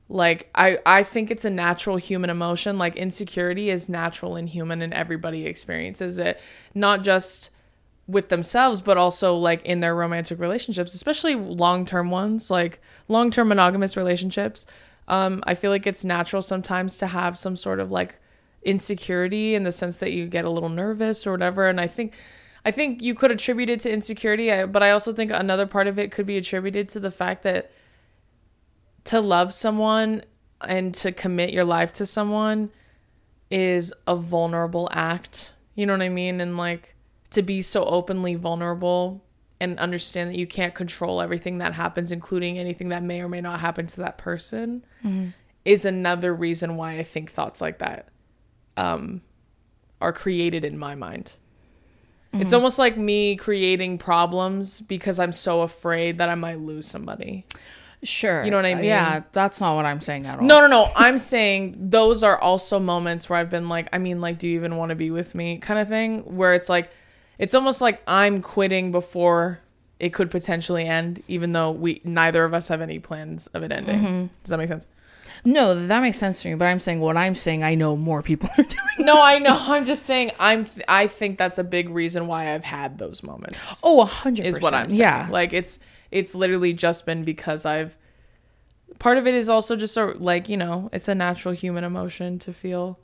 [0.09, 4.81] like i i think it's a natural human emotion like insecurity is natural and human
[4.81, 6.41] and everybody experiences it
[6.75, 7.51] not just
[8.07, 13.96] with themselves but also like in their romantic relationships especially long-term ones like long-term monogamous
[13.96, 14.66] relationships.
[15.09, 18.18] Um i feel like it's natural sometimes to have some sort of like
[18.62, 22.12] insecurity in the sense that you get a little nervous or whatever and i think
[22.64, 25.98] i think you could attribute it to insecurity but i also think another part of
[25.98, 27.72] it could be attributed to the fact that
[29.03, 30.22] to love someone
[30.61, 32.70] and to commit your life to someone
[33.50, 36.40] is a vulnerable act you know what i mean?
[36.40, 36.94] And like
[37.33, 39.24] to be so openly vulnerable
[39.61, 43.41] and understand that you can't control everything that happens including anything that may or may
[43.41, 44.85] not happen to that person
[45.64, 48.09] is another reason why i think thoughts like that
[48.76, 49.20] um,
[50.01, 51.33] are created in my mind.
[52.35, 57.45] It's almost like me creating problems because I'm so afraid that I might lose somebody.
[58.03, 58.85] sure, You know what I Uh, mean?
[58.87, 60.45] Yeah, that's not what I'm saying at all.
[60.47, 60.91] No, no, no.
[60.97, 64.57] I'm saying those are also moments where I've been like, I mean, like, do you
[64.57, 66.20] even want to be with me kind of thing?
[66.20, 66.91] Where it's like,
[67.39, 69.61] it's almost like I'm quitting before
[69.99, 73.72] it could potentially end, even though we neither of us have any plans of it
[73.72, 74.30] ending.
[74.43, 74.87] Does that make sense?
[75.45, 76.55] no, that makes sense to me.
[76.55, 77.64] But I'm saying what I'm saying.
[77.64, 79.07] I know more people are doing.
[79.07, 79.57] No, I know.
[79.61, 80.33] I'm just saying.
[80.39, 80.64] I'm.
[80.64, 83.80] Th- I think that's a big reason why I've had those moments.
[83.83, 85.01] Oh, a hundred is what I'm saying.
[85.01, 85.78] Yeah, Like it's
[86.11, 87.97] it's literally just been because I've
[88.99, 92.39] part of it is also just a, like, you know, it's a natural human emotion
[92.41, 93.01] to feel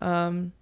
[0.00, 0.52] um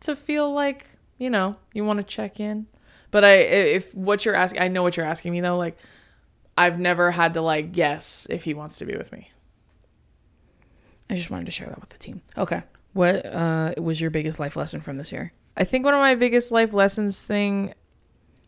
[0.00, 0.86] to feel like,
[1.18, 2.66] you know, you want to check in.
[3.10, 5.76] But I if what you're asking I know what you're asking me though, like
[6.56, 9.30] I've never had to like guess if he wants to be with me.
[11.08, 12.22] I just wanted to share that with the team.
[12.36, 12.62] Okay.
[12.92, 15.32] What uh, was your biggest life lesson from this year?
[15.56, 17.74] I think one of my biggest life lessons thing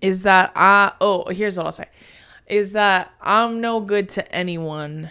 [0.00, 1.88] is that I oh here's what I'll say
[2.46, 5.10] is that I'm no good to anyone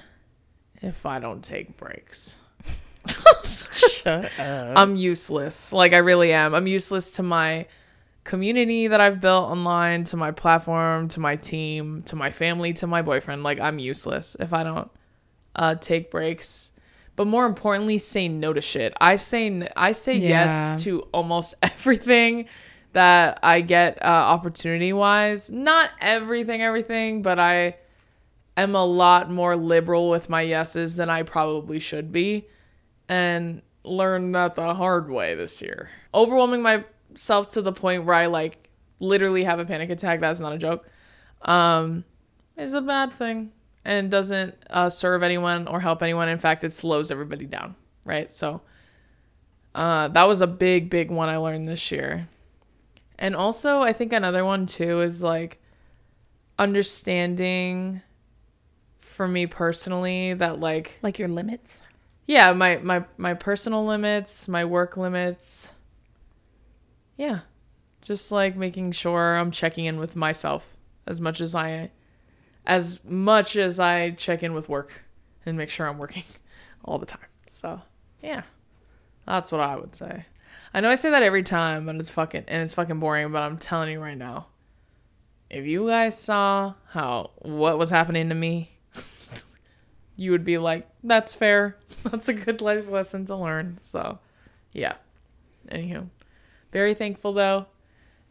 [0.81, 2.37] if I don't take breaks.
[3.89, 4.77] Shut up.
[4.77, 5.71] I'm useless.
[5.73, 6.53] Like I really am.
[6.55, 7.67] I'm useless to my
[8.23, 12.87] community that I've built online, to my platform, to my team, to my family, to
[12.87, 13.43] my boyfriend.
[13.43, 14.89] Like I'm useless if I don't
[15.55, 16.71] uh, take breaks.
[17.15, 18.93] But more importantly, say no to shit.
[18.99, 20.29] I say I say Yeah.
[20.73, 22.47] yes to almost everything
[22.93, 25.49] that I get uh, opportunity wise.
[25.51, 27.77] Not everything, everything, but I
[28.57, 32.47] am a lot more liberal with my yeses than I probably should be
[33.07, 35.89] and learned that the hard way this year.
[36.13, 38.69] Overwhelming myself to the point where I like
[38.99, 40.19] literally have a panic attack.
[40.19, 40.87] That's not a joke.
[41.41, 42.03] Um,
[42.57, 43.51] is a bad thing
[43.83, 46.29] and doesn't uh, serve anyone or help anyone.
[46.29, 47.75] In fact, it slows everybody down.
[48.03, 48.31] Right.
[48.31, 48.61] So
[49.73, 52.27] uh, that was a big, big one I learned this year.
[53.17, 55.61] And also, I think another one too is like
[56.57, 58.01] understanding
[58.99, 61.83] for me personally that like like your limits.
[62.27, 65.71] Yeah my my my personal limits my work limits.
[67.17, 67.41] Yeah
[68.05, 71.89] just like making sure i'm checking in with myself as much as i
[72.65, 75.05] as much as i check in with work
[75.45, 76.23] and make sure i'm working
[76.85, 77.19] all the time.
[77.47, 77.81] So
[78.21, 78.43] yeah
[79.25, 80.25] that's what i would say.
[80.73, 83.41] I know i say that every time and it's fucking and it's fucking boring but
[83.41, 84.47] i'm telling you right now.
[85.49, 88.74] If you guys saw how what was happening to me
[90.15, 91.77] you would be like, that's fair.
[92.03, 93.77] That's a good life lesson to learn.
[93.81, 94.19] So,
[94.71, 94.93] yeah.
[95.69, 96.07] Anywho,
[96.71, 97.65] very thankful though,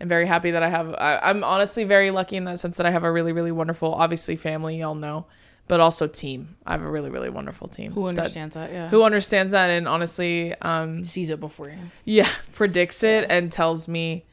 [0.01, 0.95] and very happy that I have.
[0.95, 3.93] I, I'm honestly very lucky in that sense that I have a really, really wonderful,
[3.95, 5.27] obviously family, y'all know,
[5.69, 6.57] but also team.
[6.65, 8.73] I have a really, really wonderful team Who understands that?
[8.73, 8.89] Yeah.
[8.89, 11.91] who understands that, and honestly, um, sees it beforehand?
[12.05, 14.25] yeah, predicts it and tells me,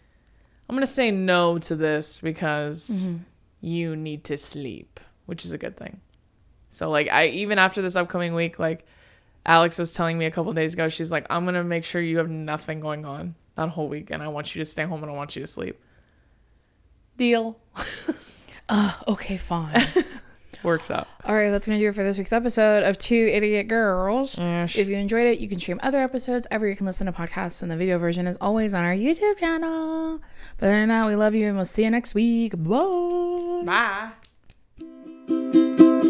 [0.70, 3.14] I'm gonna say no to this because
[3.62, 6.00] you need to sleep, which is a good thing.
[6.72, 8.86] So like I even after this upcoming week, like
[9.46, 12.18] Alex was telling me a couple days ago, she's like, I'm gonna make sure you
[12.18, 15.12] have nothing going on that whole week, and I want you to stay home and
[15.12, 15.80] I want you to sleep.
[17.18, 17.60] Deal
[18.70, 19.86] Uh, okay, fine.
[20.64, 21.08] works out.
[21.26, 24.38] All right, that's going to do it for this week's episode of Two Idiot Girls.
[24.38, 24.78] Yes.
[24.78, 27.62] If you enjoyed it, you can stream other episodes ever you can listen to podcasts,
[27.62, 30.22] and the video version is always on our YouTube channel.
[30.58, 32.54] But other than that, we love you and we'll see you next week.
[32.58, 34.12] Bye.
[35.28, 36.08] Bye.